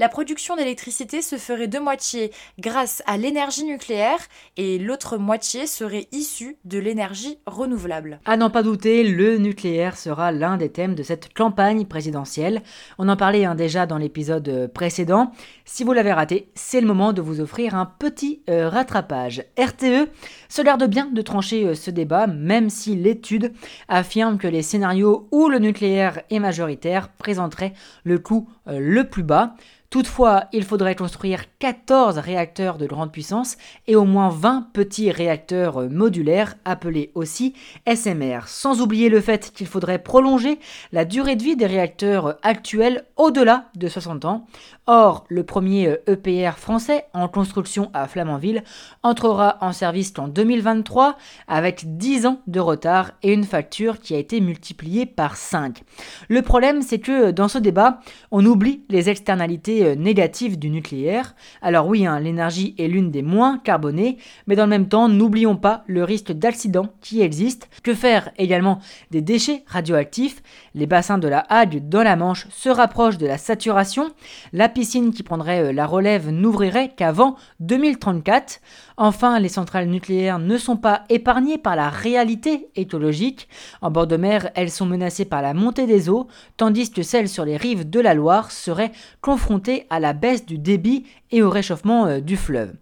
la 0.00 0.08
production 0.08 0.56
d'électricité 0.56 1.20
se 1.20 1.36
ferait 1.36 1.68
de 1.68 1.78
moitié 1.78 2.32
grâce 2.58 3.02
à 3.06 3.18
l'énergie 3.18 3.64
nucléaire 3.64 4.20
et 4.56 4.78
l'autre 4.78 5.18
moitié 5.18 5.59
serait 5.66 6.08
issue 6.12 6.56
de 6.64 6.78
l'énergie 6.78 7.38
renouvelable. 7.46 8.20
À 8.24 8.36
n'en 8.36 8.50
pas 8.50 8.62
douter, 8.62 9.04
le 9.04 9.38
nucléaire 9.38 9.96
sera 9.96 10.32
l'un 10.32 10.56
des 10.56 10.70
thèmes 10.70 10.94
de 10.94 11.02
cette 11.02 11.32
campagne 11.34 11.86
présidentielle. 11.86 12.62
On 12.98 13.08
en 13.08 13.16
parlait 13.16 13.44
hein, 13.44 13.54
déjà 13.54 13.86
dans 13.86 13.98
l'épisode 13.98 14.48
euh, 14.48 14.68
précédent. 14.68 15.32
Si 15.64 15.84
vous 15.84 15.92
l'avez 15.92 16.12
raté, 16.12 16.50
c'est 16.54 16.80
le 16.80 16.86
moment 16.86 17.12
de 17.12 17.22
vous 17.22 17.40
offrir 17.40 17.74
un 17.74 17.86
petit 17.86 18.42
euh, 18.48 18.68
rattrapage. 18.68 19.44
RTE 19.58 20.08
se 20.48 20.62
garde 20.62 20.84
bien 20.88 21.06
de 21.06 21.22
trancher 21.22 21.66
euh, 21.66 21.74
ce 21.74 21.90
débat, 21.90 22.26
même 22.26 22.70
si 22.70 22.96
l'étude 22.96 23.52
affirme 23.88 24.38
que 24.38 24.48
les 24.48 24.62
scénarios 24.62 25.28
où 25.30 25.48
le 25.48 25.58
nucléaire 25.58 26.22
est 26.30 26.38
majoritaire 26.38 27.10
présenteraient 27.10 27.74
le 28.04 28.18
coût 28.18 28.48
le 28.66 29.02
plus 29.04 29.22
bas. 29.22 29.54
Toutefois, 29.90 30.44
il 30.52 30.62
faudrait 30.62 30.94
construire 30.94 31.46
14 31.58 32.18
réacteurs 32.18 32.78
de 32.78 32.86
grande 32.86 33.10
puissance 33.10 33.56
et 33.88 33.96
au 33.96 34.04
moins 34.04 34.28
20 34.28 34.68
petits 34.72 35.10
réacteurs 35.10 35.90
modulaires 35.90 36.54
appelés 36.64 37.10
aussi 37.16 37.54
SMR, 37.92 38.46
sans 38.46 38.82
oublier 38.82 39.08
le 39.08 39.20
fait 39.20 39.50
qu'il 39.52 39.66
faudrait 39.66 39.98
prolonger 39.98 40.60
la 40.92 41.04
durée 41.04 41.34
de 41.34 41.42
vie 41.42 41.56
des 41.56 41.66
réacteurs 41.66 42.38
actuels 42.44 43.04
au-delà 43.16 43.64
de 43.74 43.88
60 43.88 44.26
ans. 44.26 44.46
Or, 44.86 45.24
le 45.28 45.42
premier 45.42 45.96
EPR 46.06 46.56
français 46.56 47.06
en 47.12 47.26
construction 47.26 47.90
à 47.92 48.06
Flamanville 48.06 48.62
entrera 49.02 49.58
en 49.60 49.72
service 49.72 50.12
qu'en 50.12 50.28
2023 50.28 51.16
avec 51.48 51.96
10 51.96 52.26
ans 52.26 52.40
de 52.46 52.60
retard 52.60 53.10
et 53.24 53.32
une 53.32 53.44
facture 53.44 53.98
qui 53.98 54.14
a 54.14 54.18
été 54.18 54.40
multipliée 54.40 55.04
par 55.04 55.36
5. 55.36 55.82
Le 56.28 56.42
problème, 56.42 56.82
c'est 56.82 57.00
que 57.00 57.32
dans 57.32 57.48
ce 57.48 57.58
débat, 57.58 57.98
on 58.30 58.46
oublie 58.46 58.84
les 58.88 59.08
externalités 59.08 59.79
euh, 59.84 59.94
négative 59.94 60.58
du 60.58 60.70
nucléaire. 60.70 61.34
Alors 61.62 61.86
oui, 61.86 62.06
hein, 62.06 62.20
l'énergie 62.20 62.74
est 62.78 62.88
l'une 62.88 63.10
des 63.10 63.22
moins 63.22 63.58
carbonées, 63.58 64.18
mais 64.46 64.56
dans 64.56 64.64
le 64.64 64.70
même 64.70 64.88
temps, 64.88 65.08
n'oublions 65.08 65.56
pas 65.56 65.84
le 65.86 66.04
risque 66.04 66.32
d'accident 66.32 66.88
qui 67.00 67.22
existe. 67.22 67.68
Que 67.82 67.94
faire 67.94 68.30
également 68.38 68.80
des 69.10 69.22
déchets 69.22 69.64
radioactifs? 69.66 70.42
Les 70.74 70.86
bassins 70.86 71.18
de 71.18 71.28
la 71.28 71.44
Hague 71.48 71.88
dans 71.88 72.02
la 72.02 72.16
Manche 72.16 72.46
se 72.50 72.68
rapprochent 72.68 73.18
de 73.18 73.26
la 73.26 73.38
saturation. 73.38 74.10
La 74.52 74.68
piscine 74.68 75.12
qui 75.12 75.22
prendrait 75.22 75.64
euh, 75.64 75.72
la 75.72 75.86
relève 75.86 76.30
n'ouvrirait 76.30 76.92
qu'avant 76.96 77.36
2034. 77.60 78.60
Enfin, 78.96 79.38
les 79.40 79.48
centrales 79.48 79.88
nucléaires 79.88 80.38
ne 80.38 80.58
sont 80.58 80.76
pas 80.76 81.04
épargnées 81.08 81.56
par 81.58 81.74
la 81.74 81.88
réalité 81.88 82.68
écologique. 82.76 83.48
En 83.80 83.90
bord 83.90 84.06
de 84.06 84.16
mer, 84.16 84.50
elles 84.54 84.70
sont 84.70 84.84
menacées 84.84 85.24
par 85.24 85.40
la 85.40 85.54
montée 85.54 85.86
des 85.86 86.08
eaux, 86.08 86.28
tandis 86.56 86.90
que 86.90 87.02
celles 87.02 87.28
sur 87.28 87.44
les 87.44 87.56
rives 87.56 87.88
de 87.88 88.00
la 88.00 88.14
Loire 88.14 88.50
seraient 88.50 88.92
confrontées 89.20 89.69
à 89.90 90.00
la 90.00 90.12
baisse 90.12 90.46
du 90.46 90.58
débit 90.58 91.04
et 91.30 91.42
au 91.42 91.50
réchauffement 91.50 92.06
euh, 92.06 92.20
du 92.20 92.36
fleuve. 92.36 92.72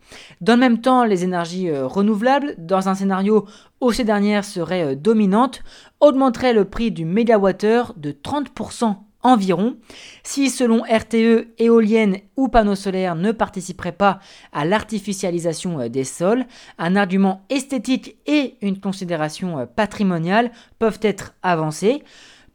Dans 0.40 0.54
le 0.54 0.60
même 0.60 0.80
temps, 0.80 1.04
les 1.04 1.24
énergies 1.24 1.68
euh, 1.68 1.86
renouvelables, 1.86 2.54
dans 2.58 2.88
un 2.88 2.94
scénario 2.94 3.46
où 3.80 3.92
ces 3.92 4.04
dernières 4.04 4.44
seraient 4.44 4.92
euh, 4.92 4.94
dominantes, 4.94 5.62
augmenteraient 6.00 6.52
le 6.52 6.64
prix 6.64 6.90
du 6.90 7.04
mégawattheure 7.04 7.94
de 7.96 8.12
30% 8.12 8.96
environ. 9.22 9.76
Si 10.22 10.48
selon 10.48 10.82
RTE, 10.82 11.48
éoliennes 11.58 12.18
ou 12.36 12.48
panneaux 12.48 12.76
solaires 12.76 13.16
ne 13.16 13.32
participeraient 13.32 13.92
pas 13.92 14.20
à 14.52 14.64
l'artificialisation 14.64 15.88
des 15.88 16.04
sols, 16.04 16.46
un 16.78 16.94
argument 16.94 17.42
esthétique 17.50 18.16
et 18.26 18.56
une 18.62 18.80
considération 18.80 19.68
patrimoniale 19.74 20.52
peuvent 20.78 21.00
être 21.02 21.34
avancés. 21.42 22.04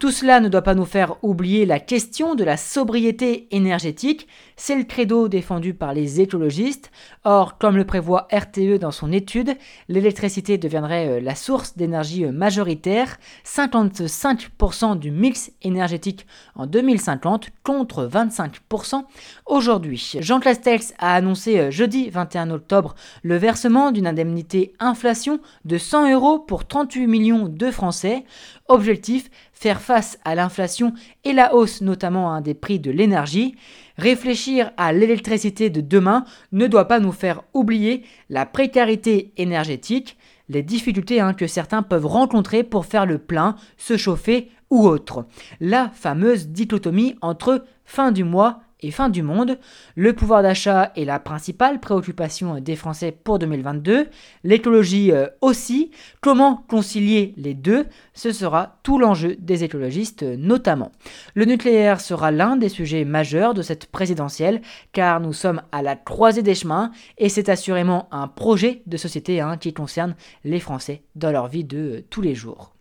Tout 0.04 0.12
cela 0.12 0.42
ne 0.42 0.50
doit 0.50 0.64
pas 0.64 0.76
nous 0.76 0.84
faire 0.84 1.16
oublier 1.24 1.66
la 1.66 1.80
question 1.80 2.36
de 2.36 2.44
la 2.44 2.58
sobriété 2.58 3.48
énergétique, 3.52 4.28
c'est 4.56 4.76
le 4.76 4.84
credo 4.84 5.28
défendu 5.28 5.74
par 5.74 5.94
les 5.94 6.22
écologistes. 6.22 6.92
Or, 7.24 7.58
comme 7.58 7.76
le 7.76 7.86
prévoit 7.86 8.28
RTE 8.32 8.78
dans 8.80 8.92
son 8.92 9.12
étude, 9.12 9.56
l'électricité 9.88 10.58
deviendrait 10.58 11.08
euh, 11.08 11.20
la 11.20 11.36
source 11.36 11.76
d'énergie 11.78 12.26
euh, 12.26 12.32
majoritaire, 12.32 13.18
55% 13.46 14.98
du 14.98 15.12
mix 15.12 15.52
énergétique 15.62 16.26
en 16.56 16.68
2050 16.68 17.50
contre 17.64 18.06
25% 18.08 19.04
aujourd'hui. 19.46 20.14
Jean 20.20 20.40
Castex 20.40 20.94
a 20.98 21.16
annoncé 21.16 21.60
euh, 21.60 21.72
jeudi 21.72 22.10
21 22.10 22.52
octobre 22.52 22.96
le 23.24 23.38
versement 23.38 23.92
d'une 23.92 24.08
indemnité 24.08 24.74
inflation 24.80 25.40
de 25.66 25.78
100 25.78 26.12
euros 26.14 26.40
pour 26.40 26.66
38 26.66 27.08
millions 27.08 27.48
de 27.48 27.72
Français. 27.72 28.26
Objectif, 28.68 29.30
faire 29.54 29.82
face 29.82 30.18
à 30.26 30.36
l'inflation 30.36 30.94
et 31.24 31.34
la 31.34 31.54
hausse 31.54 31.82
notamment 31.82 32.34
hein, 32.34 32.42
des 32.42 32.54
prix 32.54 32.80
de 32.80 32.92
l'énergie. 32.92 33.56
Réfléchir 33.98 34.72
à 34.78 34.92
l'électricité 34.92 35.70
de 35.70 35.82
demain 35.82 36.26
ne 36.52 36.68
doit 36.68 36.88
pas 36.88 37.00
nous 37.00 37.12
faire 37.12 37.44
oublier 37.54 38.04
la 38.30 38.46
précarité 38.46 39.32
énergétique, 39.38 40.18
les 40.50 40.64
difficultés 40.64 41.20
hein, 41.20 41.34
que 41.34 41.48
certains 41.48 41.84
peuvent 41.84 42.08
rencontrer 42.08 42.64
pour 42.64 42.86
faire 42.86 43.06
le 43.06 43.20
plein, 43.20 43.56
se 43.78 43.96
chauffer 43.96 44.50
ou 44.70 44.88
autre. 44.88 45.26
La 45.60 45.90
fameuse 45.94 46.48
dichotomie 46.48 47.16
entre 47.22 47.66
fin 47.86 48.12
du 48.12 48.24
mois 48.24 48.62
et 48.84 48.92
fin 48.92 49.10
du 49.10 49.24
monde. 49.24 49.58
Le 49.96 50.13
pouvoir 50.13 50.44
d'achat 50.44 50.92
est 50.96 51.06
la 51.06 51.20
principale 51.20 51.80
préoccupation 51.80 52.60
des 52.60 52.75
Français 52.75 53.12
pour 53.12 53.40
2022. 53.40 54.08
L'écologie 54.44 55.12
euh, 55.12 55.28
aussi. 55.42 55.92
Comment 56.22 56.63
concilier 56.68 57.34
les 57.38 57.54
deux? 57.54 57.86
Ce 58.13 58.32
sera 58.32 58.80
tout 58.84 59.00
l'enjeu 59.00 59.36
des 59.40 59.63
écologistes 59.63 60.24
notamment. 60.24 60.92
Le 61.34 61.46
nucléaire 61.46 62.02
sera 62.02 62.32
l'un 62.32 62.56
des 62.56 62.70
sujets 62.70 63.06
majeurs 63.06 63.54
de 63.54 63.62
cette 63.62 63.88
présidentielle 63.88 64.62
car 64.92 65.20
nous 65.20 65.34
sommes 65.34 65.62
à 65.72 65.82
la 65.82 65.96
croisée 65.96 66.44
des 66.44 66.56
chemins 66.56 66.92
et 67.18 67.30
c'est 67.30 67.50
assurément 67.50 68.08
un 68.12 68.28
projet 68.28 68.84
de 68.86 68.98
société 68.98 69.42
hein, 69.42 69.58
qui 69.58 69.74
concerne 69.74 70.16
les 70.44 70.60
Français 70.60 71.04
dans 71.16 71.32
leur 71.32 71.48
vie 71.48 71.63
de 71.63 71.78
euh, 71.78 72.02
tous 72.10 72.22
les 72.22 72.36
jours. 72.36 72.73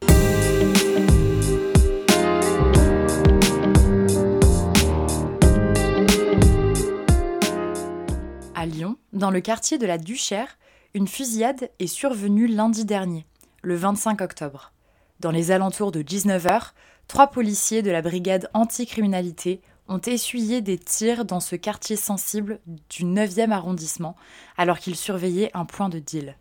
Dans 9.23 9.31
le 9.31 9.41
quartier 9.41 9.79
de 9.79 9.87
la 9.87 9.99
Duchère, 9.99 10.59
une 10.95 11.07
fusillade 11.07 11.71
est 11.79 11.87
survenue 11.87 12.49
lundi 12.49 12.85
dernier, 12.85 13.25
le 13.63 13.77
25 13.77 14.21
octobre. 14.21 14.73
Dans 15.21 15.31
les 15.31 15.53
alentours 15.53 15.93
de 15.93 16.03
19h, 16.03 16.73
trois 17.07 17.29
policiers 17.29 17.83
de 17.83 17.93
la 17.93 18.03
brigade 18.03 18.51
anticriminalité 18.53 19.61
ont 19.87 20.01
essuyé 20.01 20.61
des 20.61 20.77
tirs 20.77 21.25
dans 21.25 21.39
ce 21.39 21.55
quartier 21.55 21.95
sensible 21.95 22.59
du 22.67 23.05
9e 23.05 23.53
arrondissement 23.53 24.17
alors 24.57 24.81
qu'ils 24.81 24.97
surveillaient 24.97 25.53
un 25.55 25.67
point 25.67 25.89
de 25.89 26.01
deal. 26.01 26.37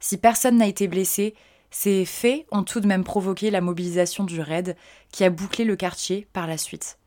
Si 0.00 0.16
personne 0.16 0.56
n'a 0.56 0.68
été 0.68 0.88
blessé, 0.88 1.34
ces 1.70 2.06
faits 2.06 2.46
ont 2.50 2.62
tout 2.62 2.80
de 2.80 2.86
même 2.86 3.04
provoqué 3.04 3.50
la 3.50 3.60
mobilisation 3.60 4.24
du 4.24 4.40
RAID 4.40 4.74
qui 5.10 5.24
a 5.24 5.28
bouclé 5.28 5.66
le 5.66 5.76
quartier 5.76 6.26
par 6.32 6.46
la 6.46 6.56
suite. 6.56 6.98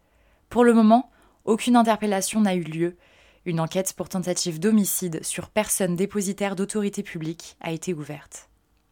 Pour 0.50 0.64
le 0.64 0.74
moment, 0.76 1.10
aucune 1.46 1.78
interpellation 1.78 2.42
n'a 2.42 2.54
eu 2.54 2.62
lieu 2.64 2.96
une 3.46 3.60
enquête 3.60 3.94
pour 3.94 4.10
tentative 4.10 4.60
d'homicide 4.60 5.24
sur 5.24 5.50
personne 5.50 5.96
dépositaire 5.96 6.56
d'autorité 6.56 7.04
publique 7.04 7.58
a 7.62 7.72
été 7.72 7.94
ouverte. 7.94 8.50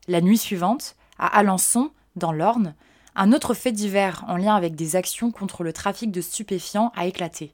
La 0.07 0.21
nuit 0.21 0.37
suivante, 0.37 0.95
à 1.17 1.27
Alençon, 1.37 1.91
dans 2.15 2.31
l'Orne, 2.31 2.75
un 3.15 3.31
autre 3.31 3.53
fait 3.53 3.71
divers 3.71 4.23
en 4.27 4.37
lien 4.37 4.55
avec 4.55 4.75
des 4.75 4.95
actions 4.95 5.31
contre 5.31 5.63
le 5.63 5.73
trafic 5.73 6.11
de 6.11 6.21
stupéfiants 6.21 6.91
a 6.95 7.05
éclaté. 7.05 7.53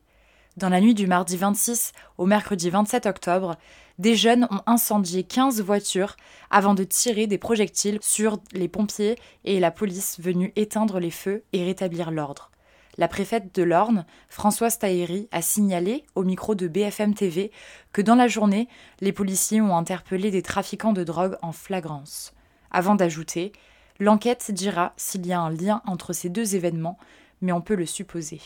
Dans 0.58 0.70
la 0.70 0.82
nuit 0.82 0.94
du 0.94 1.08
mardi 1.08 1.38
26 1.38 1.94
au 2.18 2.25
mercredi 2.25 2.70
27 2.70 3.06
octobre, 3.06 3.56
des 3.98 4.15
jeunes 4.15 4.48
ont 4.51 4.62
incendié 4.65 5.24
15 5.24 5.62
voitures 5.62 6.15
avant 6.50 6.74
de 6.74 6.84
tirer 6.84 7.27
des 7.27 7.38
projectiles 7.38 8.00
sur 8.01 8.39
les 8.51 8.68
pompiers 8.68 9.15
et 9.46 9.60
la 9.60 9.72
police 9.72 10.20
venus 10.20 10.51
éteindre 10.56 11.00
les 11.00 11.12
feux 11.12 11.44
et 11.53 11.63
rétablir 11.63 12.12
l'ordre 12.12 12.51
la 13.00 13.08
préfète 13.08 13.56
de 13.56 13.63
l'Orne, 13.63 14.06
Françoise 14.27 14.77
Taïri, 14.77 15.29
a 15.32 15.41
signalé 15.41 16.03
au 16.15 16.24
micro 16.24 16.53
de 16.53 16.68
BFM 16.68 17.13
TV 17.13 17.50
que 17.94 18.01
dans 18.01 18.15
la 18.15 18.27
journée, 18.27 18.68
les 19.00 19.13
policiers 19.13 19.62
ont 19.62 19.77
interpellé 19.77 20.32
des 20.32 20.41
trafiquants 20.41 20.91
de 20.91 21.06
drogue 21.06 21.38
en 21.41 21.53
flagrance. 21.53 22.34
Avant 22.72 22.96
d'ajouter 22.96 23.53
L'enquête 24.01 24.51
dira 24.51 24.94
s'il 24.98 25.25
y 25.25 25.32
a 25.32 25.39
un 25.39 25.50
lien 25.50 25.82
entre 25.86 26.12
ces 26.12 26.27
deux 26.27 26.56
événements, 26.56 26.98
mais 27.39 27.53
on 27.53 27.62
peut 27.62 27.75
le 27.75 27.86
supposer. 27.86 28.41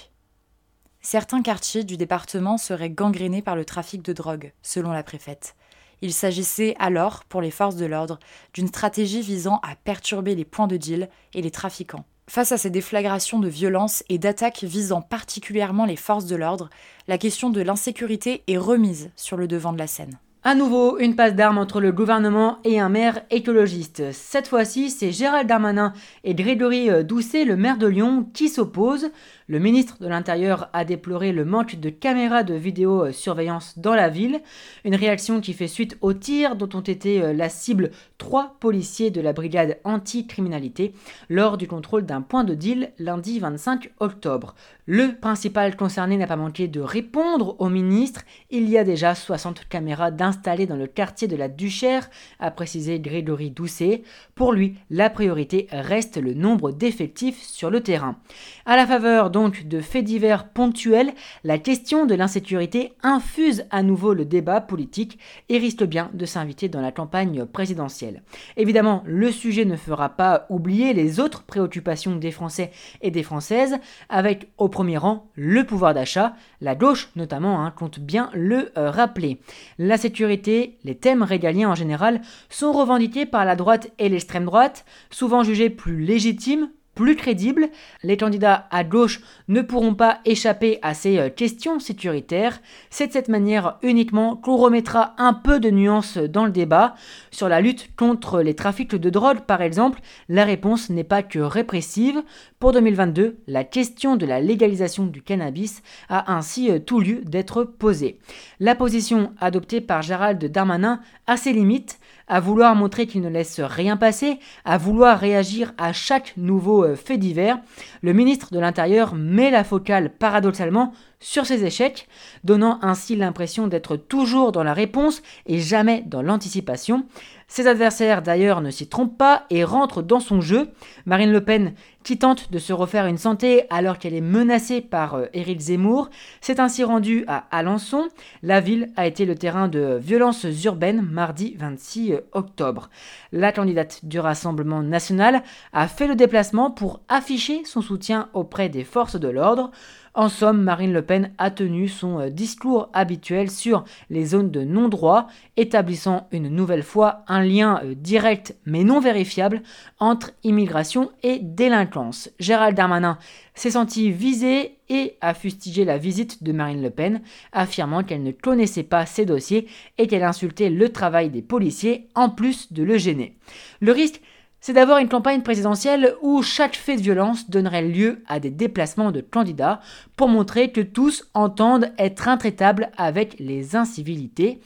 Certains 1.01 1.41
quartiers 1.41 1.83
du 1.83 1.97
département 1.97 2.59
seraient 2.59 2.91
gangrénés 2.91 3.41
par 3.41 3.55
le 3.55 3.65
trafic 3.65 4.03
de 4.03 4.13
drogue, 4.13 4.53
selon 4.61 4.91
la 4.91 5.03
préfète. 5.03 5.55
Il 6.01 6.13
s'agissait 6.13 6.75
alors, 6.77 7.23
pour 7.23 7.41
les 7.41 7.51
forces 7.51 7.75
de 7.75 7.87
l'ordre, 7.87 8.19
d'une 8.53 8.67
stratégie 8.67 9.21
visant 9.21 9.59
à 9.63 9.75
perturber 9.75 10.35
les 10.35 10.45
points 10.45 10.67
de 10.67 10.77
deal 10.77 11.09
et 11.33 11.41
les 11.41 11.51
trafiquants. 11.51 12.05
Face 12.27 12.53
à 12.53 12.57
ces 12.57 12.69
déflagrations 12.69 13.39
de 13.39 13.49
violence 13.49 14.03
et 14.09 14.17
d'attaques 14.17 14.63
visant 14.63 15.01
particulièrement 15.01 15.85
les 15.85 15.97
forces 15.97 16.25
de 16.25 16.35
l'ordre, 16.35 16.69
la 17.07 17.17
question 17.17 17.49
de 17.49 17.61
l'insécurité 17.61 18.43
est 18.47 18.57
remise 18.57 19.11
sur 19.15 19.35
le 19.35 19.47
devant 19.47 19.73
de 19.73 19.77
la 19.77 19.87
scène. 19.87 20.17
À 20.45 20.55
nouveau, 20.55 20.99
une 20.99 21.15
passe 21.15 21.35
d'armes 21.35 21.57
entre 21.57 21.79
le 21.79 21.93
gouvernement 21.93 22.59
et 22.65 22.77
un 22.79 22.89
maire 22.89 23.21
écologiste. 23.29 24.11
Cette 24.11 24.47
fois-ci, 24.47 24.89
c'est 24.89 25.13
Gérald 25.13 25.47
Darmanin 25.47 25.93
et 26.25 26.35
Grégory 26.35 26.89
Doucet, 27.05 27.45
le 27.45 27.55
maire 27.55 27.77
de 27.77 27.87
Lyon, 27.87 28.27
qui 28.33 28.49
s'opposent. 28.49 29.09
Le 29.53 29.59
ministre 29.59 29.97
de 30.01 30.07
l'Intérieur 30.07 30.67
a 30.73 30.83
déploré 30.83 31.31
le 31.31 31.45
manque 31.45 31.75
de 31.75 31.91
caméras 31.91 32.41
de 32.41 32.55
vidéosurveillance 32.55 33.77
dans 33.77 33.93
la 33.93 34.09
ville, 34.09 34.41
une 34.83 34.95
réaction 34.95 35.41
qui 35.41 35.53
fait 35.53 35.67
suite 35.67 35.95
aux 36.01 36.13
tirs 36.13 36.55
dont 36.55 36.69
ont 36.75 36.81
été 36.81 37.21
euh, 37.21 37.33
la 37.33 37.49
cible 37.49 37.91
trois 38.17 38.55
policiers 38.59 39.11
de 39.11 39.21
la 39.21 39.31
brigade 39.31 39.77
anti-criminalité 39.83 40.95
lors 41.29 41.59
du 41.59 41.67
contrôle 41.67 42.03
d'un 42.03 42.21
point 42.21 42.43
de 42.43 42.55
deal 42.55 42.93
lundi 42.97 43.39
25 43.39 43.91
octobre. 43.99 44.55
Le 44.87 45.15
principal 45.15 45.77
concerné 45.77 46.17
n'a 46.17 46.25
pas 46.25 46.35
manqué 46.35 46.67
de 46.67 46.81
répondre 46.81 47.55
au 47.59 47.69
ministre. 47.69 48.23
Il 48.49 48.67
y 48.67 48.77
a 48.77 48.83
déjà 48.83 49.13
60 49.13 49.67
caméras 49.69 50.09
d'installer 50.09 50.65
dans 50.65 50.75
le 50.75 50.87
quartier 50.87 51.27
de 51.27 51.35
la 51.35 51.47
Duchère, 51.47 52.09
a 52.39 52.49
précisé 52.49 52.99
Grégory 52.99 53.51
Doucet. 53.51 54.01
Pour 54.35 54.51
lui, 54.51 54.75
la 54.89 55.09
priorité 55.09 55.67
reste 55.71 56.17
le 56.17 56.33
nombre 56.33 56.71
d'effectifs 56.71 57.41
sur 57.41 57.69
le 57.69 57.81
terrain. 57.81 58.17
À 58.65 58.75
la 58.75 58.87
faveur 58.87 59.29
donc 59.29 59.42
de 59.49 59.81
faits 59.81 60.05
divers 60.05 60.47
ponctuels, 60.49 61.13
la 61.43 61.57
question 61.57 62.05
de 62.05 62.15
l'insécurité 62.15 62.93
infuse 63.03 63.65
à 63.71 63.83
nouveau 63.83 64.13
le 64.13 64.25
débat 64.25 64.61
politique 64.61 65.19
et 65.49 65.57
risque 65.57 65.83
bien 65.83 66.09
de 66.13 66.25
s'inviter 66.25 66.69
dans 66.69 66.81
la 66.81 66.91
campagne 66.91 67.45
présidentielle. 67.45 68.23
Évidemment, 68.57 69.03
le 69.05 69.31
sujet 69.31 69.65
ne 69.65 69.75
fera 69.75 70.09
pas 70.09 70.45
oublier 70.49 70.93
les 70.93 71.19
autres 71.19 71.43
préoccupations 71.43 72.15
des 72.15 72.31
Français 72.31 72.71
et 73.01 73.11
des 73.11 73.23
Françaises, 73.23 73.77
avec 74.09 74.51
au 74.57 74.69
premier 74.69 74.97
rang 74.97 75.27
le 75.35 75.65
pouvoir 75.65 75.93
d'achat. 75.93 76.35
La 76.61 76.75
gauche 76.75 77.09
notamment 77.15 77.63
hein, 77.65 77.71
compte 77.71 77.99
bien 77.99 78.29
le 78.33 78.71
euh, 78.77 78.89
rappeler. 78.89 79.39
La 79.77 79.97
sécurité, 79.97 80.77
les 80.83 80.95
thèmes 80.95 81.23
régaliens 81.23 81.69
en 81.69 81.75
général, 81.75 82.21
sont 82.49 82.71
revendiqués 82.71 83.25
par 83.25 83.45
la 83.45 83.55
droite 83.55 83.91
et 83.99 84.09
l'extrême 84.09 84.45
droite, 84.45 84.85
souvent 85.09 85.43
jugés 85.43 85.69
plus 85.69 85.99
légitimes 85.99 86.69
plus 86.95 87.15
crédible. 87.15 87.69
Les 88.03 88.17
candidats 88.17 88.67
à 88.71 88.83
gauche 88.83 89.21
ne 89.47 89.61
pourront 89.61 89.95
pas 89.95 90.19
échapper 90.25 90.79
à 90.81 90.93
ces 90.93 91.17
euh, 91.17 91.29
questions 91.29 91.79
sécuritaires. 91.79 92.61
C'est 92.89 93.07
de 93.07 93.11
cette 93.13 93.29
manière 93.29 93.77
uniquement 93.81 94.35
qu'on 94.35 94.57
remettra 94.57 95.13
un 95.17 95.33
peu 95.33 95.59
de 95.59 95.69
nuance 95.69 96.17
dans 96.17 96.45
le 96.45 96.51
débat. 96.51 96.95
Sur 97.31 97.49
la 97.49 97.61
lutte 97.61 97.89
contre 97.95 98.41
les 98.41 98.55
trafics 98.55 98.95
de 98.95 99.09
drogue, 99.09 99.41
par 99.41 99.61
exemple, 99.61 99.99
la 100.29 100.45
réponse 100.45 100.89
n'est 100.89 101.03
pas 101.03 101.23
que 101.23 101.39
répressive. 101.39 102.21
Pour 102.59 102.71
2022, 102.71 103.37
la 103.47 103.63
question 103.63 104.15
de 104.15 104.25
la 104.25 104.39
légalisation 104.39 105.05
du 105.05 105.21
cannabis 105.21 105.81
a 106.09 106.33
ainsi 106.33 106.71
euh, 106.71 106.79
tout 106.79 106.99
lieu 106.99 107.21
d'être 107.25 107.63
posée. 107.63 108.19
La 108.59 108.75
position 108.75 109.33
adoptée 109.39 109.81
par 109.81 110.01
Gérald 110.01 110.43
Darmanin 110.43 110.99
a 111.27 111.37
ses 111.37 111.53
limites 111.53 111.99
à 112.27 112.39
vouloir 112.39 112.75
montrer 112.75 113.07
qu'il 113.07 113.21
ne 113.21 113.29
laisse 113.29 113.59
rien 113.59 113.97
passer, 113.97 114.39
à 114.65 114.77
vouloir 114.77 115.19
réagir 115.19 115.73
à 115.77 115.93
chaque 115.93 116.33
nouveau 116.37 116.83
euh, 116.83 116.95
fait 116.95 117.17
divers, 117.17 117.59
le 118.01 118.13
ministre 118.13 118.53
de 118.53 118.59
l'Intérieur 118.59 119.15
met 119.15 119.51
la 119.51 119.63
focale 119.63 120.09
paradoxalement 120.09 120.93
sur 121.19 121.45
ses 121.45 121.63
échecs, 121.63 122.07
donnant 122.43 122.79
ainsi 122.81 123.15
l'impression 123.15 123.67
d'être 123.67 123.95
toujours 123.95 124.51
dans 124.51 124.63
la 124.63 124.73
réponse 124.73 125.21
et 125.45 125.59
jamais 125.59 126.03
dans 126.05 126.21
l'anticipation. 126.21 127.05
Ses 127.53 127.67
adversaires 127.67 128.23
d'ailleurs 128.23 128.61
ne 128.61 128.71
s'y 128.71 128.87
trompent 128.87 129.15
pas 129.15 129.43
et 129.51 129.63
rentrent 129.63 130.01
dans 130.01 130.19
son 130.19 130.41
jeu. 130.41 130.71
Marine 131.05 131.31
Le 131.31 131.43
Pen, 131.43 131.75
qui 132.01 132.17
tente 132.17 132.51
de 132.51 132.57
se 132.57 132.73
refaire 132.73 133.05
une 133.05 133.19
santé 133.19 133.67
alors 133.69 133.99
qu'elle 133.99 134.15
est 134.15 134.21
menacée 134.21 134.81
par 134.81 135.13
euh, 135.13 135.25
Éric 135.33 135.59
Zemmour, 135.59 136.09
s'est 136.41 136.59
ainsi 136.59 136.83
rendue 136.83 137.25
à 137.27 137.45
Alençon. 137.51 138.07
La 138.41 138.59
ville 138.59 138.89
a 138.95 139.05
été 139.05 139.25
le 139.25 139.35
terrain 139.35 139.67
de 139.67 139.99
violences 140.01 140.47
urbaines 140.63 141.03
mardi 141.03 141.55
26 141.59 142.13
euh, 142.13 142.21
octobre. 142.31 142.89
La 143.31 143.51
candidate 143.51 144.03
du 144.03 144.19
Rassemblement 144.19 144.81
national 144.81 145.43
a 145.73 145.87
fait 145.87 146.07
le 146.07 146.15
déplacement 146.15 146.71
pour 146.71 147.01
afficher 147.07 147.65
son 147.65 147.83
soutien 147.83 148.29
auprès 148.33 148.69
des 148.69 148.83
forces 148.83 149.19
de 149.19 149.27
l'ordre. 149.27 149.69
En 150.15 150.29
somme, 150.29 150.61
Marine 150.61 150.93
Le 150.93 151.01
Pen 151.01 151.31
a 151.39 151.49
tenu 151.49 151.87
son 151.87 152.19
euh, 152.19 152.29
discours 152.29 152.89
habituel 152.93 153.49
sur 153.49 153.83
les 154.11 154.25
zones 154.25 154.51
de 154.51 154.61
non-droit, 154.61 155.25
établissant 155.57 156.27
une 156.31 156.49
nouvelle 156.49 156.83
fois 156.83 157.23
un 157.27 157.43
lien 157.43 157.81
euh, 157.83 157.95
direct 157.95 158.55
mais 158.67 158.83
non 158.83 158.99
vérifiable 158.99 159.63
entre 159.97 160.29
immigration 160.43 161.09
et 161.23 161.39
délinquance. 161.39 162.29
Gérald 162.37 162.77
Darmanin 162.77 163.17
s'est 163.55 163.71
senti 163.71 164.11
visé 164.11 164.77
et 164.87 165.17
a 165.21 165.33
fustigé 165.33 165.83
la 165.83 165.97
visite 165.97 166.43
de 166.43 166.51
Marine 166.51 166.83
Le 166.83 166.91
Pen, 166.91 167.21
affirmant 167.51 168.03
qu'elle 168.03 168.21
ne 168.21 168.31
connaissait 168.31 168.83
pas 168.83 169.07
ces 169.07 169.25
dossiers 169.25 169.67
et 169.97 170.05
qu'elle 170.05 170.23
insultait 170.23 170.69
le 170.69 170.89
travail 170.89 171.31
des 171.31 171.41
policiers 171.41 172.07
en 172.13 172.29
plus 172.29 172.71
de 172.71 172.83
le 172.83 172.99
gêner. 172.99 173.35
Le 173.81 173.91
risque 173.91 174.21
c'est 174.65 174.71
d'avoir 174.71 174.99
une 174.99 175.09
campagne 175.09 175.41
présidentielle 175.41 176.15
où 176.21 176.41
chaque 176.41 176.77
fait 176.77 176.95
de 176.95 177.01
violence 177.01 177.49
donnerait 177.49 177.81
lieu 177.81 178.23
à 178.29 178.39
des 178.39 178.49
déplacements 178.49 179.11
de 179.11 179.19
candidats 179.19 179.81
pour 180.15 180.29
montrer 180.29 180.71
que 180.71 180.79
tous 180.79 181.29
entendent 181.33 181.91
être 181.97 182.29
intraitables 182.29 182.89
avec 182.95 183.35
les 183.39 183.75
incivilités, 183.75 184.61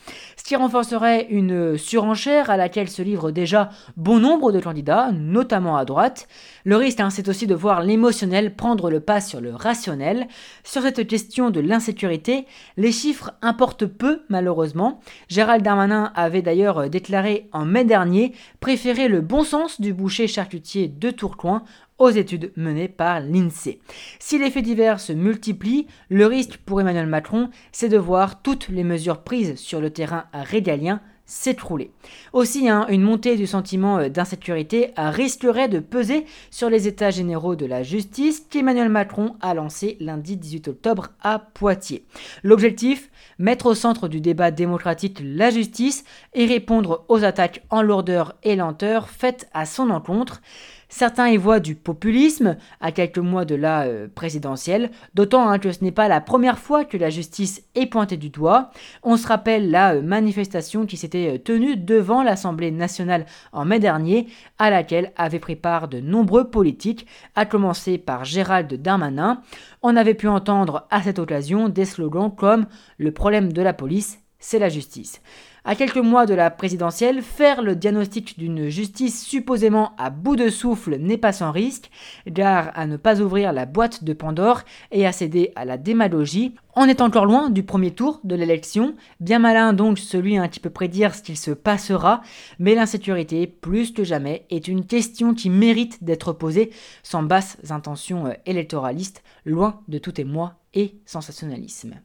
qui 0.48 0.56
renforcerait 0.56 1.28
une 1.30 1.78
surenchère 1.78 2.50
à 2.50 2.56
laquelle 2.56 2.88
se 2.88 3.02
livrent 3.02 3.32
déjà 3.32 3.70
bon 3.98 4.18
nombre 4.18 4.54
de 4.54 4.62
candidats, 4.62 5.12
notamment 5.12 5.76
à 5.76 5.84
droite. 5.84 6.30
Le 6.64 6.78
risque, 6.78 7.02
hein, 7.02 7.10
c'est 7.10 7.28
aussi 7.28 7.48
de 7.48 7.54
voir 7.54 7.84
l'émotionnel 7.84 8.56
prendre 8.56 8.90
le 8.90 9.02
pas 9.02 9.20
sur 9.20 9.42
le 9.42 9.54
rationnel. 9.54 10.26
Sur 10.64 10.84
cette 10.84 11.06
question 11.06 11.50
de 11.50 11.60
l'insécurité, 11.60 12.46
les 12.78 12.94
chiffres 12.94 13.34
importent 13.42 13.88
peu, 13.88 14.22
malheureusement. 14.30 15.02
Gérald 15.28 15.66
Darmanin 15.66 16.14
avait 16.16 16.42
d'ailleurs 16.42 16.90
déclaré 16.90 17.50
en 17.52 17.66
mai 17.66 17.84
dernier 17.84 18.32
préférer 18.62 19.10
le 19.10 19.20
bon 19.20 19.44
sens 19.44 19.82
du 19.82 19.92
boucher 19.92 20.28
charcutier 20.28 20.88
de 20.88 21.12
Tourcoing 21.12 21.64
aux 21.98 22.10
études 22.10 22.52
menées 22.56 22.88
par 22.88 23.20
l'INSEE. 23.20 23.80
Si 24.20 24.38
les 24.38 24.52
faits 24.52 24.66
divers 24.66 25.00
se 25.00 25.14
multiplient, 25.14 25.88
le 26.10 26.26
risque 26.26 26.58
pour 26.58 26.82
Emmanuel 26.82 27.08
Macron, 27.08 27.50
c'est 27.72 27.90
de 27.90 27.98
voir 27.98 28.42
toutes 28.42 28.70
les 28.70 28.84
mesures 28.84 29.22
prises 29.22 29.56
sur 29.56 29.82
le 29.82 29.90
terrain 29.90 30.26
régalien 30.34 31.02
s'écrouler. 31.28 31.92
Aussi, 32.32 32.70
hein, 32.70 32.88
une 32.90 33.02
montée 33.02 33.36
du 33.36 33.46
sentiment 33.46 34.00
euh, 34.00 34.10
d'insécurité 34.10 34.94
risquerait 34.96 35.68
de 35.68 35.80
peser 35.80 36.26
sur 36.50 36.70
les 36.70 36.88
états 36.88 37.12
généraux 37.12 37.56
de 37.56 37.66
la 37.66 37.84
justice 37.84 38.46
qu'Emmanuel 38.50 38.90
Macron 38.90 39.36
a 39.42 39.54
lancé 39.54 39.98
lundi 40.00 40.38
18 40.38 40.70
octobre 40.70 41.10
à 41.22 41.38
Poitiers. 41.40 42.06
L'objectif 42.44 43.12
Mettre 43.40 43.68
au 43.68 43.76
centre 43.76 44.08
du 44.08 44.20
débat 44.20 44.50
démocratique 44.50 45.22
la 45.22 45.52
justice 45.52 46.06
et 46.34 46.46
répondre 46.46 47.06
aux 47.08 47.24
attaques 47.24 47.64
en 47.70 47.84
lourdeur 47.84 48.36
et 48.42 48.56
lenteur 48.56 49.10
faites 49.10 49.48
à 49.54 49.68
son 49.68 49.92
encontre. 49.92 50.42
Certains 50.90 51.28
y 51.28 51.38
voient 51.38 51.60
du 51.60 51.76
populisme 51.76 52.56
à 52.80 52.94
quelques 52.94 53.18
mois 53.18 53.44
de 53.44 53.56
la 53.56 53.84
euh, 53.84 54.08
présidentielle, 54.08 54.90
d'autant 55.14 55.50
hein, 55.50 55.60
que 55.60 55.74
ce 55.74 55.84
n'est 55.84 55.92
pas 55.92 56.08
la 56.08 56.22
première 56.22 56.58
fois 56.58 56.86
que 56.86 56.96
la 56.96 57.10
justice 57.10 57.62
est 57.76 57.88
pointée 57.88 58.16
du 58.16 58.30
doigt. 58.30 58.72
On 59.04 59.18
se 59.18 59.28
rappelle 59.28 59.70
la 59.70 59.96
euh, 59.96 60.02
manifestation 60.02 60.86
qui 60.86 60.96
s'était 60.96 61.36
euh, 61.36 61.38
tenue 61.40 61.76
devant 61.76 62.24
l'Assemblée 62.24 62.72
nationale 62.72 63.26
en 63.52 63.66
mai 63.66 63.80
dernier, 63.80 64.28
à 64.60 64.70
laquelle 64.70 65.12
avaient 65.18 65.40
pris 65.40 65.58
part 65.58 65.90
de 65.90 66.00
nombreux 66.00 66.50
politiques, 66.50 67.06
à 67.36 67.46
commencer 67.46 67.98
par 67.98 68.24
Gérald 68.24 68.74
Darmanin. 68.82 69.42
On 69.82 69.98
avait 69.98 70.14
pu 70.14 70.30
entendre 70.30 70.88
à 70.90 71.02
cette 71.02 71.20
occasion 71.20 71.68
des 71.68 71.86
slogans 71.86 72.34
comme 72.34 72.66
Le 72.98 73.12
problème 73.12 73.52
de 73.52 73.62
la 73.62 73.74
police, 73.74 74.20
c'est 74.40 74.60
la 74.60 74.70
justice. 74.70 75.22
À 75.70 75.76
quelques 75.76 75.98
mois 75.98 76.26
de 76.26 76.34
la 76.34 76.50
présidentielle, 76.50 77.22
faire 77.22 77.62
le 77.62 77.76
diagnostic 77.76 78.40
d'une 78.40 78.70
justice 78.70 79.22
supposément 79.22 79.92
à 79.98 80.10
bout 80.10 80.38
de 80.38 80.48
souffle 80.48 80.96
n'est 80.96 81.18
pas 81.18 81.34
sans 81.34 81.52
risque, 81.52 81.92
gare 82.26 82.72
à 82.74 82.88
ne 82.88 82.96
pas 82.96 83.20
ouvrir 83.20 83.52
la 83.52 83.66
boîte 83.66 84.06
de 84.06 84.14
Pandore 84.14 84.62
et 84.94 85.06
à 85.06 85.12
céder 85.12 85.52
à 85.58 85.66
la 85.66 85.76
démagogie. 85.76 86.56
On 86.78 86.86
est 86.86 87.02
encore 87.02 87.26
loin 87.26 87.50
du 87.50 87.64
premier 87.64 87.92
tour 87.92 88.22
de 88.24 88.34
l'élection, 88.34 88.96
bien 89.20 89.40
malin 89.40 89.74
donc 89.74 90.00
celui 90.00 90.38
qui 90.50 90.62
peut 90.62 90.70
prédire 90.70 91.14
ce 91.14 91.22
qu'il 91.22 91.36
se 91.36 91.52
passera, 91.52 92.22
mais 92.60 92.74
l'insécurité, 92.74 93.46
plus 93.46 93.92
que 93.92 94.06
jamais, 94.06 94.46
est 94.50 94.70
une 94.70 94.86
question 94.86 95.34
qui 95.34 95.50
mérite 95.50 96.02
d'être 96.02 96.32
posée 96.32 96.70
sans 97.04 97.24
basses 97.24 97.58
intentions 97.70 98.34
électoralistes, 98.46 99.22
loin 99.44 99.82
de 99.90 99.98
tout 99.98 100.22
émoi 100.22 100.54
et 100.74 100.96
sensationnalisme. 101.06 101.96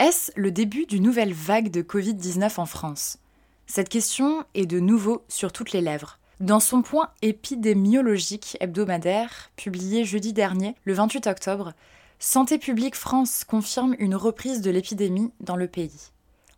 Est-ce 0.00 0.32
le 0.34 0.50
début 0.50 0.86
d'une 0.86 1.02
nouvelle 1.02 1.34
vague 1.34 1.70
de 1.70 1.82
Covid-19 1.82 2.58
en 2.58 2.64
France? 2.64 3.18
Cette 3.66 3.90
question 3.90 4.44
est 4.54 4.64
de 4.64 4.80
nouveau 4.80 5.22
sur 5.28 5.52
toutes 5.52 5.72
les 5.72 5.82
lèvres. 5.82 6.18
Dans 6.40 6.58
son 6.58 6.80
point 6.80 7.10
épidémiologique 7.20 8.56
hebdomadaire, 8.60 9.50
publié 9.56 10.06
jeudi 10.06 10.32
dernier, 10.32 10.74
le 10.84 10.94
28 10.94 11.26
octobre, 11.26 11.74
Santé 12.18 12.56
publique 12.56 12.96
France 12.96 13.44
confirme 13.44 13.94
une 13.98 14.14
reprise 14.14 14.62
de 14.62 14.70
l'épidémie 14.70 15.32
dans 15.40 15.56
le 15.56 15.68
pays. 15.68 16.12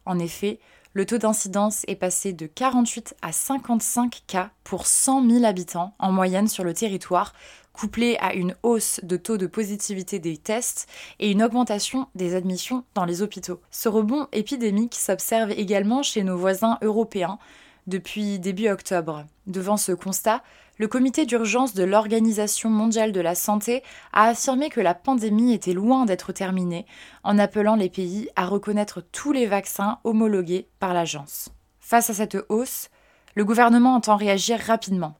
En 0.06 0.20
effet, 0.20 0.60
le 0.92 1.04
taux 1.04 1.18
d'incidence 1.18 1.82
est 1.88 1.96
passé 1.96 2.32
de 2.32 2.46
48 2.46 3.16
à 3.22 3.32
55 3.32 4.22
cas 4.28 4.50
pour 4.62 4.86
100 4.86 5.28
000 5.28 5.44
habitants 5.44 5.94
en 5.98 6.12
moyenne 6.12 6.46
sur 6.46 6.62
le 6.62 6.74
territoire, 6.74 7.32
couplé 7.72 8.16
à 8.20 8.34
une 8.34 8.54
hausse 8.62 9.00
de 9.02 9.16
taux 9.16 9.38
de 9.38 9.46
positivité 9.46 10.18
des 10.18 10.36
tests 10.36 10.88
et 11.18 11.30
une 11.30 11.42
augmentation 11.42 12.08
des 12.14 12.34
admissions 12.34 12.84
dans 12.94 13.04
les 13.04 13.22
hôpitaux. 13.22 13.60
Ce 13.70 13.88
rebond 13.88 14.28
épidémique 14.32 14.94
s'observe 14.94 15.50
également 15.52 16.02
chez 16.02 16.22
nos 16.22 16.36
voisins 16.36 16.78
européens 16.82 17.38
depuis 17.86 18.38
début 18.38 18.68
octobre. 18.68 19.24
Devant 19.46 19.76
ce 19.76 19.92
constat, 19.92 20.42
le 20.78 20.88
comité 20.88 21.26
d'urgence 21.26 21.74
de 21.74 21.84
l'Organisation 21.84 22.70
mondiale 22.70 23.12
de 23.12 23.20
la 23.20 23.34
santé 23.34 23.82
a 24.12 24.28
affirmé 24.28 24.68
que 24.68 24.80
la 24.80 24.94
pandémie 24.94 25.52
était 25.52 25.74
loin 25.74 26.06
d'être 26.06 26.32
terminée, 26.32 26.86
en 27.24 27.38
appelant 27.38 27.76
les 27.76 27.90
pays 27.90 28.28
à 28.36 28.46
reconnaître 28.46 29.00
tous 29.12 29.32
les 29.32 29.46
vaccins 29.46 29.98
homologués 30.04 30.68
par 30.78 30.94
l'agence. 30.94 31.50
Face 31.80 32.10
à 32.10 32.14
cette 32.14 32.38
hausse, 32.48 32.88
le 33.34 33.44
gouvernement 33.44 33.94
entend 33.94 34.16
réagir 34.16 34.58
rapidement. 34.58 35.14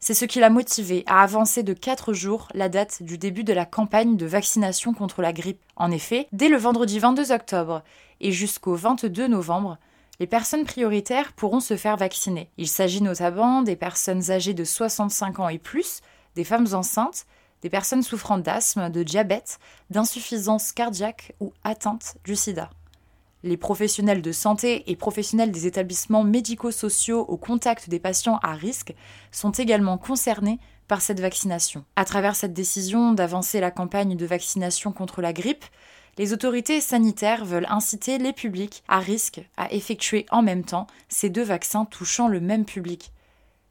C'est 0.00 0.14
ce 0.14 0.24
qui 0.24 0.38
l'a 0.38 0.48
motivé 0.48 1.02
à 1.06 1.22
avancer 1.22 1.64
de 1.64 1.72
4 1.72 2.12
jours 2.12 2.48
la 2.54 2.68
date 2.68 3.02
du 3.02 3.18
début 3.18 3.42
de 3.42 3.52
la 3.52 3.66
campagne 3.66 4.16
de 4.16 4.26
vaccination 4.26 4.94
contre 4.94 5.22
la 5.22 5.32
grippe. 5.32 5.60
En 5.74 5.90
effet, 5.90 6.28
dès 6.32 6.48
le 6.48 6.56
vendredi 6.56 7.00
22 7.00 7.32
octobre 7.32 7.82
et 8.20 8.30
jusqu'au 8.30 8.76
22 8.76 9.26
novembre, 9.26 9.76
les 10.20 10.28
personnes 10.28 10.64
prioritaires 10.64 11.32
pourront 11.32 11.58
se 11.58 11.76
faire 11.76 11.96
vacciner. 11.96 12.48
Il 12.58 12.68
s'agit 12.68 13.02
notamment 13.02 13.62
des 13.62 13.74
personnes 13.74 14.30
âgées 14.30 14.54
de 14.54 14.64
65 14.64 15.40
ans 15.40 15.48
et 15.48 15.58
plus, 15.58 16.00
des 16.36 16.44
femmes 16.44 16.68
enceintes, 16.74 17.26
des 17.62 17.70
personnes 17.70 18.04
souffrant 18.04 18.38
d'asthme, 18.38 18.90
de 18.90 19.02
diabète, 19.02 19.58
d'insuffisance 19.90 20.70
cardiaque 20.70 21.34
ou 21.40 21.52
atteinte 21.64 22.16
du 22.24 22.36
sida. 22.36 22.70
Les 23.44 23.56
professionnels 23.56 24.22
de 24.22 24.32
santé 24.32 24.90
et 24.90 24.96
professionnels 24.96 25.52
des 25.52 25.66
établissements 25.66 26.24
médico-sociaux 26.24 27.20
au 27.20 27.36
contact 27.36 27.88
des 27.88 28.00
patients 28.00 28.40
à 28.42 28.54
risque 28.54 28.94
sont 29.30 29.52
également 29.52 29.96
concernés 29.96 30.58
par 30.88 31.02
cette 31.02 31.20
vaccination. 31.20 31.84
À 31.94 32.04
travers 32.04 32.34
cette 32.34 32.54
décision 32.54 33.12
d'avancer 33.12 33.60
la 33.60 33.70
campagne 33.70 34.16
de 34.16 34.26
vaccination 34.26 34.90
contre 34.90 35.22
la 35.22 35.32
grippe, 35.32 35.64
les 36.16 36.32
autorités 36.32 36.80
sanitaires 36.80 37.44
veulent 37.44 37.68
inciter 37.70 38.18
les 38.18 38.32
publics 38.32 38.82
à 38.88 38.98
risque 38.98 39.40
à 39.56 39.72
effectuer 39.72 40.26
en 40.32 40.42
même 40.42 40.64
temps 40.64 40.88
ces 41.08 41.30
deux 41.30 41.44
vaccins 41.44 41.84
touchant 41.84 42.26
le 42.26 42.40
même 42.40 42.64
public. 42.64 43.12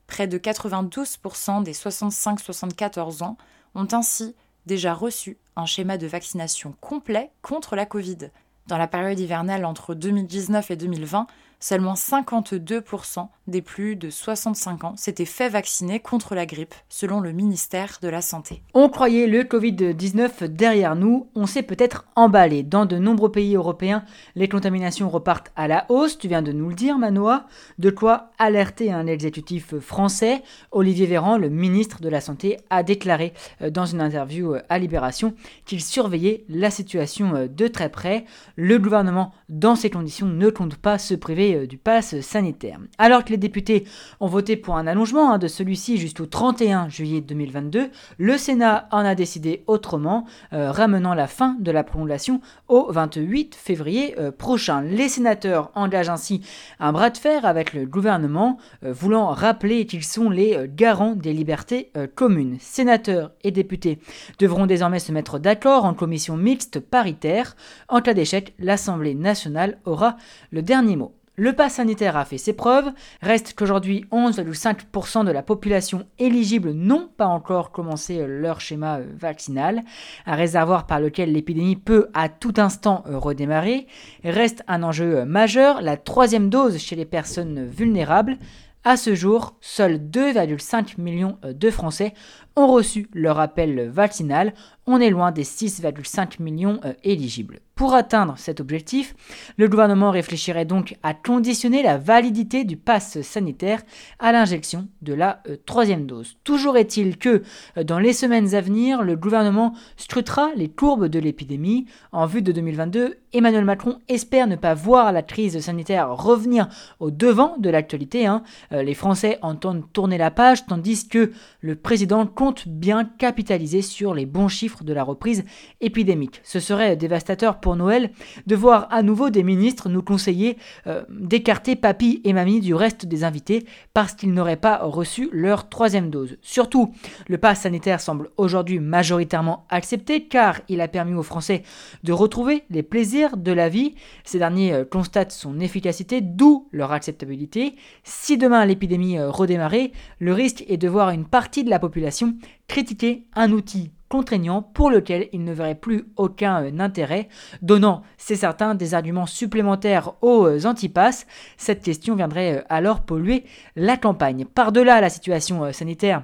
Près 0.05 0.27
de 0.27 0.37
92% 0.37 1.63
des 1.63 1.73
65-74 1.73 3.23
ans 3.23 3.37
ont 3.75 3.87
ainsi 3.91 4.33
déjà 4.65 4.93
reçu 4.93 5.37
un 5.57 5.65
schéma 5.65 5.97
de 5.97 6.07
vaccination 6.07 6.73
complet 6.79 7.31
contre 7.41 7.75
la 7.75 7.85
Covid. 7.85 8.29
Dans 8.67 8.77
la 8.77 8.87
période 8.87 9.19
hivernale 9.19 9.63
entre 9.65 9.95
2019 9.95 10.71
et 10.71 10.75
2020, 10.75 11.27
seulement 11.59 11.93
52% 11.93 13.27
des 13.47 13.61
plus 13.61 13.95
de 13.95 14.09
65 14.09 14.83
ans 14.83 14.95
s'étaient 14.97 15.25
fait 15.25 15.49
vacciner 15.49 15.99
contre 15.99 16.35
la 16.35 16.45
grippe, 16.45 16.75
selon 16.89 17.19
le 17.19 17.31
ministère 17.31 17.99
de 18.01 18.09
la 18.09 18.21
Santé. 18.21 18.61
On 18.73 18.89
croyait 18.89 19.27
le 19.27 19.43
Covid-19 19.43 20.45
derrière 20.45 20.95
nous, 20.95 21.27
on 21.35 21.45
s'est 21.45 21.63
peut-être 21.63 22.05
emballé. 22.15 22.63
Dans 22.63 22.85
de 22.85 22.97
nombreux 22.97 23.31
pays 23.31 23.55
européens, 23.55 24.03
les 24.35 24.49
contaminations 24.49 25.09
repartent 25.09 25.51
à 25.55 25.67
la 25.67 25.85
hausse, 25.89 26.17
tu 26.17 26.27
viens 26.27 26.41
de 26.41 26.51
nous 26.51 26.69
le 26.69 26.75
dire 26.75 26.97
Manoa, 26.97 27.47
de 27.79 27.89
quoi 27.89 28.31
alerter 28.37 28.91
un 28.91 29.07
exécutif 29.07 29.77
français. 29.79 30.43
Olivier 30.71 31.05
Véran, 31.05 31.37
le 31.37 31.49
ministre 31.49 32.01
de 32.01 32.09
la 32.09 32.21
Santé, 32.21 32.57
a 32.69 32.83
déclaré 32.83 33.33
euh, 33.61 33.69
dans 33.69 33.85
une 33.85 34.01
interview 34.01 34.55
euh, 34.55 34.61
à 34.69 34.79
Libération 34.79 35.33
qu'il 35.65 35.81
surveillait 35.81 36.43
la 36.49 36.69
situation 36.69 37.35
euh, 37.35 37.47
de 37.47 37.67
très 37.67 37.89
près. 37.89 38.25
Le 38.55 38.77
gouvernement, 38.77 39.33
dans 39.49 39.75
ces 39.75 39.89
conditions, 39.89 40.27
ne 40.27 40.49
compte 40.49 40.75
pas 40.75 40.97
se 40.97 41.15
priver 41.15 41.46
euh, 41.55 41.67
du 41.67 41.77
pass 41.77 42.19
sanitaire. 42.21 42.79
Alors 42.97 43.23
que 43.23 43.29
les 43.29 43.37
députés 43.37 43.85
ont 44.19 44.27
voté 44.27 44.55
pour 44.55 44.75
un 44.75 44.87
allongement 44.87 45.31
hein, 45.31 45.37
de 45.37 45.47
celui-ci 45.47 45.97
jusqu'au 45.97 46.25
31 46.25 46.89
juillet 46.89 47.21
2022, 47.21 47.89
le 48.17 48.37
Sénat 48.37 48.87
en 48.91 48.99
a 48.99 49.15
décidé 49.15 49.63
autrement, 49.67 50.25
euh, 50.53 50.71
ramenant 50.71 51.13
la 51.13 51.27
fin 51.27 51.55
de 51.59 51.71
la 51.71 51.83
prolongation 51.83 52.41
au 52.67 52.91
28 52.91 53.55
février 53.55 54.15
euh, 54.19 54.31
prochain. 54.31 54.81
Les 54.81 55.09
sénateurs 55.09 55.71
engagent 55.75 56.09
ainsi 56.09 56.41
un 56.79 56.91
bras 56.91 57.09
de 57.09 57.17
fer 57.17 57.45
avec 57.45 57.73
le 57.73 57.85
gouvernement, 57.85 58.57
voulant 58.81 59.27
rappeler 59.27 59.85
qu'ils 59.85 60.03
sont 60.03 60.29
les 60.29 60.67
garants 60.67 61.15
des 61.15 61.33
libertés 61.33 61.91
communes. 62.15 62.57
Sénateurs 62.59 63.31
et 63.43 63.51
députés 63.51 63.99
devront 64.39 64.65
désormais 64.65 64.99
se 64.99 65.11
mettre 65.11 65.39
d'accord 65.39 65.85
en 65.85 65.93
commission 65.93 66.37
mixte 66.37 66.79
paritaire. 66.79 67.55
En 67.87 68.01
cas 68.01 68.13
d'échec, 68.13 68.53
l'Assemblée 68.59 69.15
nationale 69.15 69.79
aura 69.85 70.17
le 70.51 70.61
dernier 70.61 70.95
mot. 70.95 71.16
Le 71.39 71.53
pass 71.53 71.75
sanitaire 71.75 72.17
a 72.17 72.25
fait 72.25 72.39
ses 72.39 72.53
preuves, 72.53 72.89
reste 73.21 73.53
qu'aujourd'hui 73.53 74.05
11,5% 74.11 75.23
de 75.23 75.29
la 75.29 75.43
population 75.43 76.07
éligible 76.17 76.71
n'ont 76.71 77.09
pas 77.15 77.27
encore 77.27 77.69
commencé 77.69 78.17
euh, 78.17 78.25
leur 78.25 78.59
schéma 78.59 78.97
euh, 78.97 79.05
vaccinal, 79.15 79.83
un 80.25 80.33
réservoir 80.33 80.87
par 80.87 80.99
lequel 80.99 81.31
l'épidémie 81.31 81.75
peut 81.75 82.07
à 82.15 82.27
tout 82.27 82.55
instant 82.57 83.03
euh, 83.05 83.19
redémarrer. 83.19 83.85
Reste 84.23 84.63
un 84.67 84.81
enjeu 84.81 85.25
majeur, 85.25 85.83
la 85.83 85.95
troisième 85.95 86.49
dose 86.49 86.79
chez 86.79 86.95
les 86.95 87.05
personnes 87.05 87.67
vulnérables. 87.67 88.39
À 88.83 88.97
ce 88.97 89.13
jour, 89.13 89.57
seuls 89.61 89.97
2,5 89.97 90.99
millions 90.99 91.37
de 91.43 91.69
Français 91.69 92.15
ont 92.57 92.67
reçu 92.67 93.07
leur 93.13 93.39
appel 93.39 93.87
vaccinal. 93.87 94.53
On 94.85 94.99
est 94.99 95.09
loin 95.09 95.31
des 95.31 95.45
6,5 95.45 96.41
millions 96.41 96.81
éligibles. 97.03 97.59
Pour 97.77 97.93
atteindre 97.93 98.33
cet 98.37 98.59
objectif, 98.59 99.13
le 99.55 99.69
gouvernement 99.69 100.09
réfléchirait 100.09 100.65
donc 100.65 100.95
à 101.03 101.13
conditionner 101.13 101.83
la 101.83 101.99
validité 101.99 102.63
du 102.63 102.75
pass 102.75 103.21
sanitaire 103.21 103.83
à 104.17 104.31
l'injection 104.31 104.87
de 105.03 105.13
la 105.13 105.43
euh, 105.47 105.57
troisième 105.63 106.07
dose. 106.07 106.37
Toujours 106.43 106.75
est-il 106.75 107.19
que 107.19 107.43
euh, 107.77 107.83
dans 107.83 107.99
les 107.99 108.13
semaines 108.13 108.55
à 108.55 108.61
venir, 108.61 109.03
le 109.03 109.15
gouvernement 109.15 109.75
scrutera 109.95 110.49
les 110.55 110.69
courbes 110.69 111.05
de 111.05 111.19
l'épidémie. 111.19 111.85
En 112.11 112.25
vue 112.25 112.41
de 112.41 112.51
2022, 112.51 113.17
Emmanuel 113.31 113.65
Macron 113.65 113.99
espère 114.07 114.47
ne 114.47 114.55
pas 114.55 114.73
voir 114.73 115.11
la 115.11 115.21
crise 115.21 115.59
sanitaire 115.59 116.15
revenir 116.15 116.69
au 116.99 117.11
devant 117.11 117.57
de 117.59 117.69
l'actualité. 117.69 118.25
Hein. 118.25 118.41
Euh, 118.71 118.81
les 118.81 118.95
Français 118.95 119.37
entendent 119.43 119.83
tourner 119.93 120.17
la 120.17 120.31
page 120.31 120.65
tandis 120.65 121.07
que 121.07 121.31
le 121.61 121.75
président 121.75 122.25
compte 122.25 122.46
bien 122.67 123.05
capitaliser 123.05 123.81
sur 123.81 124.13
les 124.13 124.25
bons 124.25 124.47
chiffres 124.47 124.83
de 124.83 124.93
la 124.93 125.03
reprise 125.03 125.43
épidémique. 125.81 126.41
Ce 126.43 126.59
serait 126.59 126.95
dévastateur 126.95 127.59
pour 127.59 127.75
Noël, 127.75 128.11
de 128.45 128.55
voir 128.55 128.87
à 128.91 129.03
nouveau 129.03 129.29
des 129.29 129.43
ministres 129.43 129.89
nous 129.89 130.01
conseiller 130.01 130.57
euh, 130.87 131.03
d'écarter 131.09 131.75
papy 131.75 132.21
et 132.23 132.33
mamie 132.33 132.59
du 132.59 132.73
reste 132.73 133.05
des 133.05 133.23
invités 133.23 133.65
parce 133.93 134.13
qu'ils 134.13 134.33
n'auraient 134.33 134.55
pas 134.55 134.77
reçu 134.77 135.29
leur 135.31 135.69
troisième 135.69 136.09
dose. 136.09 136.37
Surtout, 136.41 136.93
le 137.27 137.37
pass 137.37 137.61
sanitaire 137.61 138.01
semble 138.01 138.29
aujourd'hui 138.37 138.79
majoritairement 138.79 139.65
accepté 139.69 140.27
car 140.27 140.61
il 140.69 140.81
a 140.81 140.87
permis 140.87 141.13
aux 141.13 141.23
Français 141.23 141.63
de 142.03 142.13
retrouver 142.13 142.63
les 142.69 142.83
plaisirs 142.83 143.37
de 143.37 143.51
la 143.51 143.69
vie. 143.69 143.95
Ces 144.23 144.39
derniers 144.39 144.73
euh, 144.73 144.85
constatent 144.85 145.31
son 145.31 145.59
efficacité, 145.59 146.21
d'où 146.21 146.67
leur 146.71 146.91
acceptabilité. 146.91 147.75
Si 148.03 148.37
demain 148.37 148.65
l'épidémie 148.65 149.17
euh, 149.17 149.29
redémarrait, 149.29 149.91
le 150.19 150.33
risque 150.33 150.63
est 150.67 150.77
de 150.77 150.87
voir 150.87 151.09
une 151.09 151.25
partie 151.25 151.63
de 151.63 151.69
la 151.69 151.79
population 151.79 152.35
critiquer 152.67 153.25
un 153.35 153.51
outil 153.51 153.91
contraignant 154.09 154.61
pour 154.61 154.89
lequel 154.89 155.27
il 155.33 155.43
ne 155.43 155.53
verrait 155.53 155.75
plus 155.75 156.05
aucun 156.15 156.63
euh, 156.63 156.79
intérêt, 156.79 157.27
donnant, 157.61 158.03
c'est 158.17 158.35
certain, 158.35 158.75
des 158.75 158.93
arguments 158.93 159.25
supplémentaires 159.25 160.13
aux 160.21 160.45
euh, 160.45 160.65
antipasses. 160.65 161.27
Cette 161.57 161.83
question 161.83 162.15
viendrait 162.15 162.57
euh, 162.57 162.63
alors 162.69 163.01
polluer 163.01 163.43
la 163.75 163.97
campagne. 163.97 164.45
Par-delà 164.45 165.01
la 165.01 165.09
situation 165.09 165.71
sanitaire, 165.73 166.23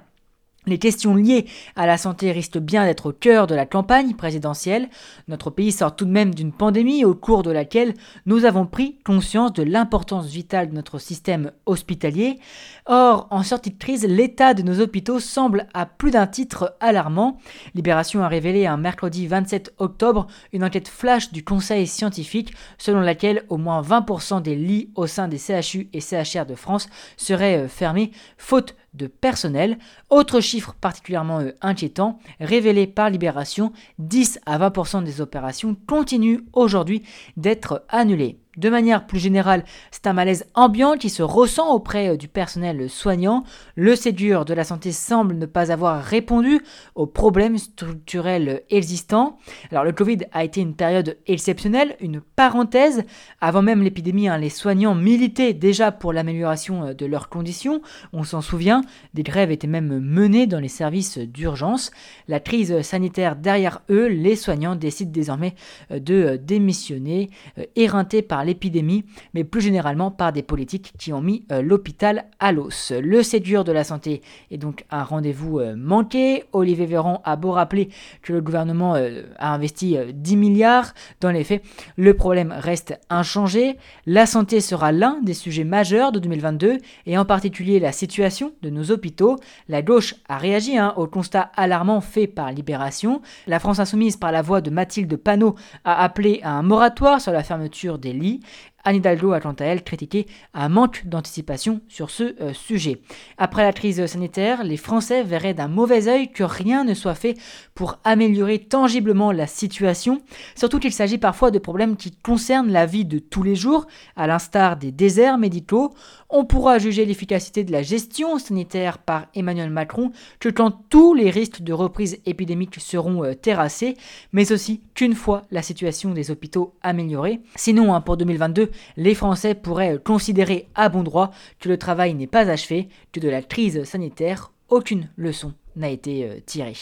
les 0.65 0.77
questions 0.77 1.15
liées 1.15 1.45
à 1.75 1.85
la 1.85 1.97
santé 1.97 2.31
risquent 2.31 2.57
bien 2.57 2.85
d'être 2.85 3.09
au 3.09 3.11
cœur 3.11 3.47
de 3.47 3.55
la 3.55 3.65
campagne 3.65 4.13
présidentielle. 4.13 4.89
Notre 5.27 5.49
pays 5.49 5.71
sort 5.71 5.95
tout 5.95 6.05
de 6.05 6.11
même 6.11 6.33
d'une 6.33 6.51
pandémie 6.51 7.05
au 7.05 7.13
cours 7.13 7.43
de 7.43 7.51
laquelle 7.51 7.93
nous 8.25 8.45
avons 8.45 8.65
pris 8.65 8.99
conscience 9.03 9.53
de 9.53 9.63
l'importance 9.63 10.27
vitale 10.27 10.69
de 10.69 10.75
notre 10.75 10.99
système 10.99 11.51
hospitalier. 11.65 12.39
Or, 12.85 13.27
en 13.31 13.43
sortie 13.43 13.71
de 13.71 13.77
crise, 13.77 14.05
l'état 14.05 14.53
de 14.53 14.61
nos 14.61 14.79
hôpitaux 14.79 15.19
semble 15.19 15.67
à 15.73 15.85
plus 15.85 16.11
d'un 16.11 16.27
titre 16.27 16.75
alarmant. 16.79 17.37
Libération 17.75 18.23
a 18.23 18.27
révélé 18.27 18.65
un 18.65 18.77
mercredi 18.77 19.27
27 19.27 19.73
octobre 19.77 20.27
une 20.51 20.63
enquête 20.63 20.87
flash 20.87 21.31
du 21.31 21.43
Conseil 21.43 21.87
scientifique 21.87 22.53
selon 22.77 23.01
laquelle 23.01 23.43
au 23.49 23.57
moins 23.57 23.81
20% 23.81 24.41
des 24.41 24.55
lits 24.55 24.91
au 24.95 25.07
sein 25.07 25.27
des 25.27 25.37
CHU 25.37 25.89
et 25.93 26.01
CHR 26.01 26.45
de 26.45 26.55
France 26.55 26.89
seraient 27.17 27.63
euh, 27.63 27.67
fermés 27.67 28.11
faute 28.37 28.75
de 28.93 29.07
personnel. 29.07 29.77
Autre 30.09 30.39
chiffre 30.39 30.75
particulièrement 30.79 31.39
euh, 31.39 31.51
inquiétant, 31.61 32.19
révélé 32.39 32.87
par 32.87 33.09
Libération, 33.09 33.71
10 33.99 34.39
à 34.45 34.57
20% 34.57 35.03
des 35.03 35.21
opérations 35.21 35.75
continuent 35.87 36.41
aujourd'hui 36.53 37.03
d'être 37.37 37.85
annulées. 37.89 38.42
De 38.55 38.69
manière 38.69 39.07
plus 39.07 39.17
générale, 39.17 39.63
c'est 39.89 40.05
un 40.05 40.13
malaise 40.13 40.45
ambiant 40.53 40.93
qui 40.95 41.09
se 41.09 41.23
ressent 41.23 41.73
auprès 41.73 42.09
euh, 42.09 42.17
du 42.17 42.27
personnel 42.27 42.87
soignant. 42.87 43.45
Le 43.75 43.95
Ségur 43.95 44.45
de 44.45 44.53
la 44.53 44.63
santé 44.63 44.91
semble 44.91 45.35
ne 45.35 45.47
pas 45.47 45.71
avoir 45.71 46.03
répondu 46.03 46.61
aux 46.93 47.07
problèmes 47.07 47.57
structurels 47.57 48.61
existants. 48.69 49.39
Alors 49.71 49.83
le 49.83 49.91
Covid 49.91 50.19
a 50.33 50.43
été 50.43 50.61
une 50.61 50.75
période 50.75 51.17
exceptionnelle, 51.25 51.95
une 51.99 52.21
parenthèse. 52.21 53.03
Avant 53.41 53.63
même 53.63 53.81
l'épidémie, 53.81 54.27
hein, 54.27 54.37
les 54.37 54.51
soignants 54.51 54.93
militaient 54.93 55.53
déjà 55.53 55.91
pour 55.91 56.13
l'amélioration 56.13 56.83
euh, 56.83 56.93
de 56.93 57.07
leurs 57.07 57.29
conditions. 57.29 57.81
On 58.11 58.23
s'en 58.23 58.41
souvient, 58.41 58.83
des 59.15 59.23
grèves 59.23 59.49
étaient 59.49 59.65
même 59.65 59.99
menées 59.99 60.45
dans 60.45 60.59
les 60.59 60.67
services 60.67 61.17
d'urgence. 61.17 61.89
La 62.27 62.39
crise 62.39 62.83
sanitaire 62.83 63.35
derrière 63.35 63.81
eux, 63.89 64.05
les 64.05 64.35
soignants 64.35 64.75
décident 64.75 65.11
désormais 65.11 65.55
euh, 65.89 65.97
de 65.97 66.37
démissionner, 66.37 67.31
éreintés 67.75 68.21
par 68.21 68.42
l'épidémie, 68.43 69.05
mais 69.33 69.43
plus 69.43 69.61
généralement 69.61 70.11
par 70.11 70.33
des 70.33 70.43
politiques 70.43 70.93
qui 70.97 71.13
ont 71.13 71.21
mis 71.21 71.45
euh, 71.51 71.61
l'hôpital 71.61 72.25
à 72.39 72.51
l'os. 72.51 72.91
Le 72.91 73.23
Ségur 73.23 73.63
de 73.63 73.71
la 73.71 73.83
santé 73.83 74.21
est 74.51 74.57
donc 74.57 74.85
un 74.91 75.03
rendez-vous 75.03 75.59
euh, 75.59 75.75
manqué. 75.75 76.43
Olivier 76.53 76.85
Véran 76.85 77.21
a 77.25 77.35
beau 77.35 77.51
rappeler 77.51 77.89
que 78.21 78.33
le 78.33 78.41
gouvernement 78.41 78.95
euh, 78.95 79.23
a 79.37 79.53
investi 79.53 79.97
10 80.13 80.37
milliards, 80.37 80.93
dans 81.21 81.31
les 81.31 81.43
faits, 81.43 81.63
le 81.97 82.13
problème 82.13 82.53
reste 82.57 82.99
inchangé. 83.09 83.77
La 84.05 84.25
santé 84.25 84.61
sera 84.61 84.91
l'un 84.91 85.19
des 85.21 85.33
sujets 85.33 85.63
majeurs 85.63 86.11
de 86.11 86.19
2022 86.19 86.77
et 87.05 87.17
en 87.17 87.25
particulier 87.25 87.79
la 87.79 87.91
situation 87.91 88.53
de 88.61 88.69
nos 88.69 88.91
hôpitaux. 88.91 89.37
La 89.67 89.81
gauche 89.81 90.15
a 90.27 90.37
réagi 90.37 90.77
hein, 90.77 90.93
au 90.97 91.07
constat 91.07 91.51
alarmant 91.55 92.01
fait 92.01 92.27
par 92.27 92.51
Libération. 92.51 93.21
La 93.47 93.59
France 93.59 93.79
insoumise, 93.79 94.17
par 94.17 94.31
la 94.31 94.41
voix 94.41 94.61
de 94.61 94.69
Mathilde 94.69 95.15
Panot, 95.15 95.55
a 95.83 96.03
appelé 96.03 96.39
à 96.43 96.51
un 96.51 96.63
moratoire 96.63 97.21
sur 97.21 97.31
la 97.31 97.43
fermeture 97.43 97.97
des 97.97 98.13
lits 98.13 98.32
vie 98.33 98.41
Anne 98.85 98.97
Hidalgo 98.97 99.31
a 99.31 99.39
quant 99.39 99.53
à 99.53 99.65
elle 99.65 99.83
critiqué 99.83 100.27
un 100.53 100.67
manque 100.67 101.05
d'anticipation 101.05 101.81
sur 101.87 102.09
ce 102.09 102.35
euh, 102.41 102.53
sujet. 102.53 103.01
Après 103.37 103.63
la 103.63 103.71
crise 103.71 104.05
sanitaire, 104.05 104.63
les 104.63 104.77
Français 104.77 105.23
verraient 105.23 105.53
d'un 105.53 105.67
mauvais 105.67 106.07
œil 106.07 106.31
que 106.31 106.43
rien 106.43 106.83
ne 106.83 106.93
soit 106.93 107.15
fait 107.15 107.37
pour 107.75 107.99
améliorer 108.03 108.59
tangiblement 108.59 109.31
la 109.31 109.47
situation, 109.47 110.21
surtout 110.55 110.79
qu'il 110.79 110.91
s'agit 110.91 111.17
parfois 111.17 111.51
de 111.51 111.59
problèmes 111.59 111.95
qui 111.95 112.11
concernent 112.11 112.71
la 112.71 112.85
vie 112.85 113.05
de 113.05 113.19
tous 113.19 113.43
les 113.43 113.55
jours, 113.55 113.87
à 114.15 114.27
l'instar 114.27 114.77
des 114.77 114.91
déserts 114.91 115.37
médicaux. 115.37 115.93
On 116.29 116.45
pourra 116.45 116.79
juger 116.79 117.05
l'efficacité 117.05 117.63
de 117.63 117.71
la 117.71 117.83
gestion 117.83 118.37
sanitaire 118.39 118.97
par 118.97 119.27
Emmanuel 119.35 119.69
Macron 119.69 120.11
que 120.39 120.49
quand 120.49 120.71
tous 120.89 121.13
les 121.13 121.29
risques 121.29 121.61
de 121.61 121.73
reprise 121.73 122.19
épidémique 122.25 122.79
seront 122.79 123.23
euh, 123.23 123.33
terrassés, 123.33 123.95
mais 124.31 124.51
aussi 124.51 124.81
qu'une 124.93 125.15
fois 125.15 125.43
la 125.51 125.61
situation 125.61 126.11
des 126.11 126.31
hôpitaux 126.31 126.73
améliorée. 126.81 127.39
Sinon, 127.55 127.93
hein, 127.93 128.01
pour 128.01 128.17
2022, 128.17 128.71
les 128.97 129.15
Français 129.15 129.55
pourraient 129.55 129.99
considérer 130.03 130.67
à 130.75 130.89
bon 130.89 131.03
droit 131.03 131.31
que 131.59 131.69
le 131.69 131.77
travail 131.77 132.13
n'est 132.13 132.27
pas 132.27 132.49
achevé, 132.49 132.89
que 133.11 133.19
de 133.19 133.29
la 133.29 133.41
crise 133.41 133.83
sanitaire, 133.83 134.51
aucune 134.69 135.09
leçon 135.17 135.53
n'a 135.75 135.89
été 135.89 136.25
euh, 136.25 136.39
tirée. 136.45 136.73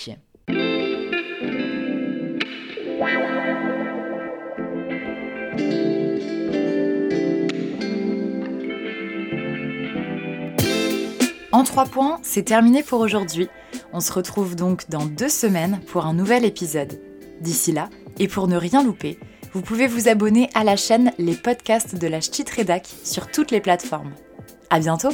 En 11.54 11.64
trois 11.64 11.86
points, 11.86 12.20
c'est 12.24 12.44
terminé 12.44 12.82
pour 12.82 13.02
aujourd'hui. 13.02 13.50
On 13.94 14.00
se 14.00 14.14
retrouve 14.14 14.56
donc 14.56 14.90
dans 14.90 15.06
deux 15.06 15.30
semaines 15.30 15.82
pour 15.88 16.06
un 16.06 16.14
nouvel 16.14 16.46
épisode. 16.46 17.00
D'ici 17.42 17.72
là, 17.72 17.90
et 18.20 18.28
pour 18.28 18.48
ne 18.48 18.56
rien 18.56 18.84
louper, 18.84 19.20
vous 19.54 19.62
pouvez 19.62 19.88
vous 19.88 20.08
abonner 20.08 20.50
à 20.54 20.64
la 20.64 20.76
chaîne 20.76 21.12
Les 21.18 21.36
podcasts 21.36 21.96
de 21.96 22.08
la 22.08 22.22
Ch'tite 22.22 22.50
Rédac 22.50 22.88
sur 23.04 23.28
toutes 23.28 23.52
les 23.52 23.60
plateformes. 23.60 24.14
À 24.70 24.80
bientôt! 24.80 25.12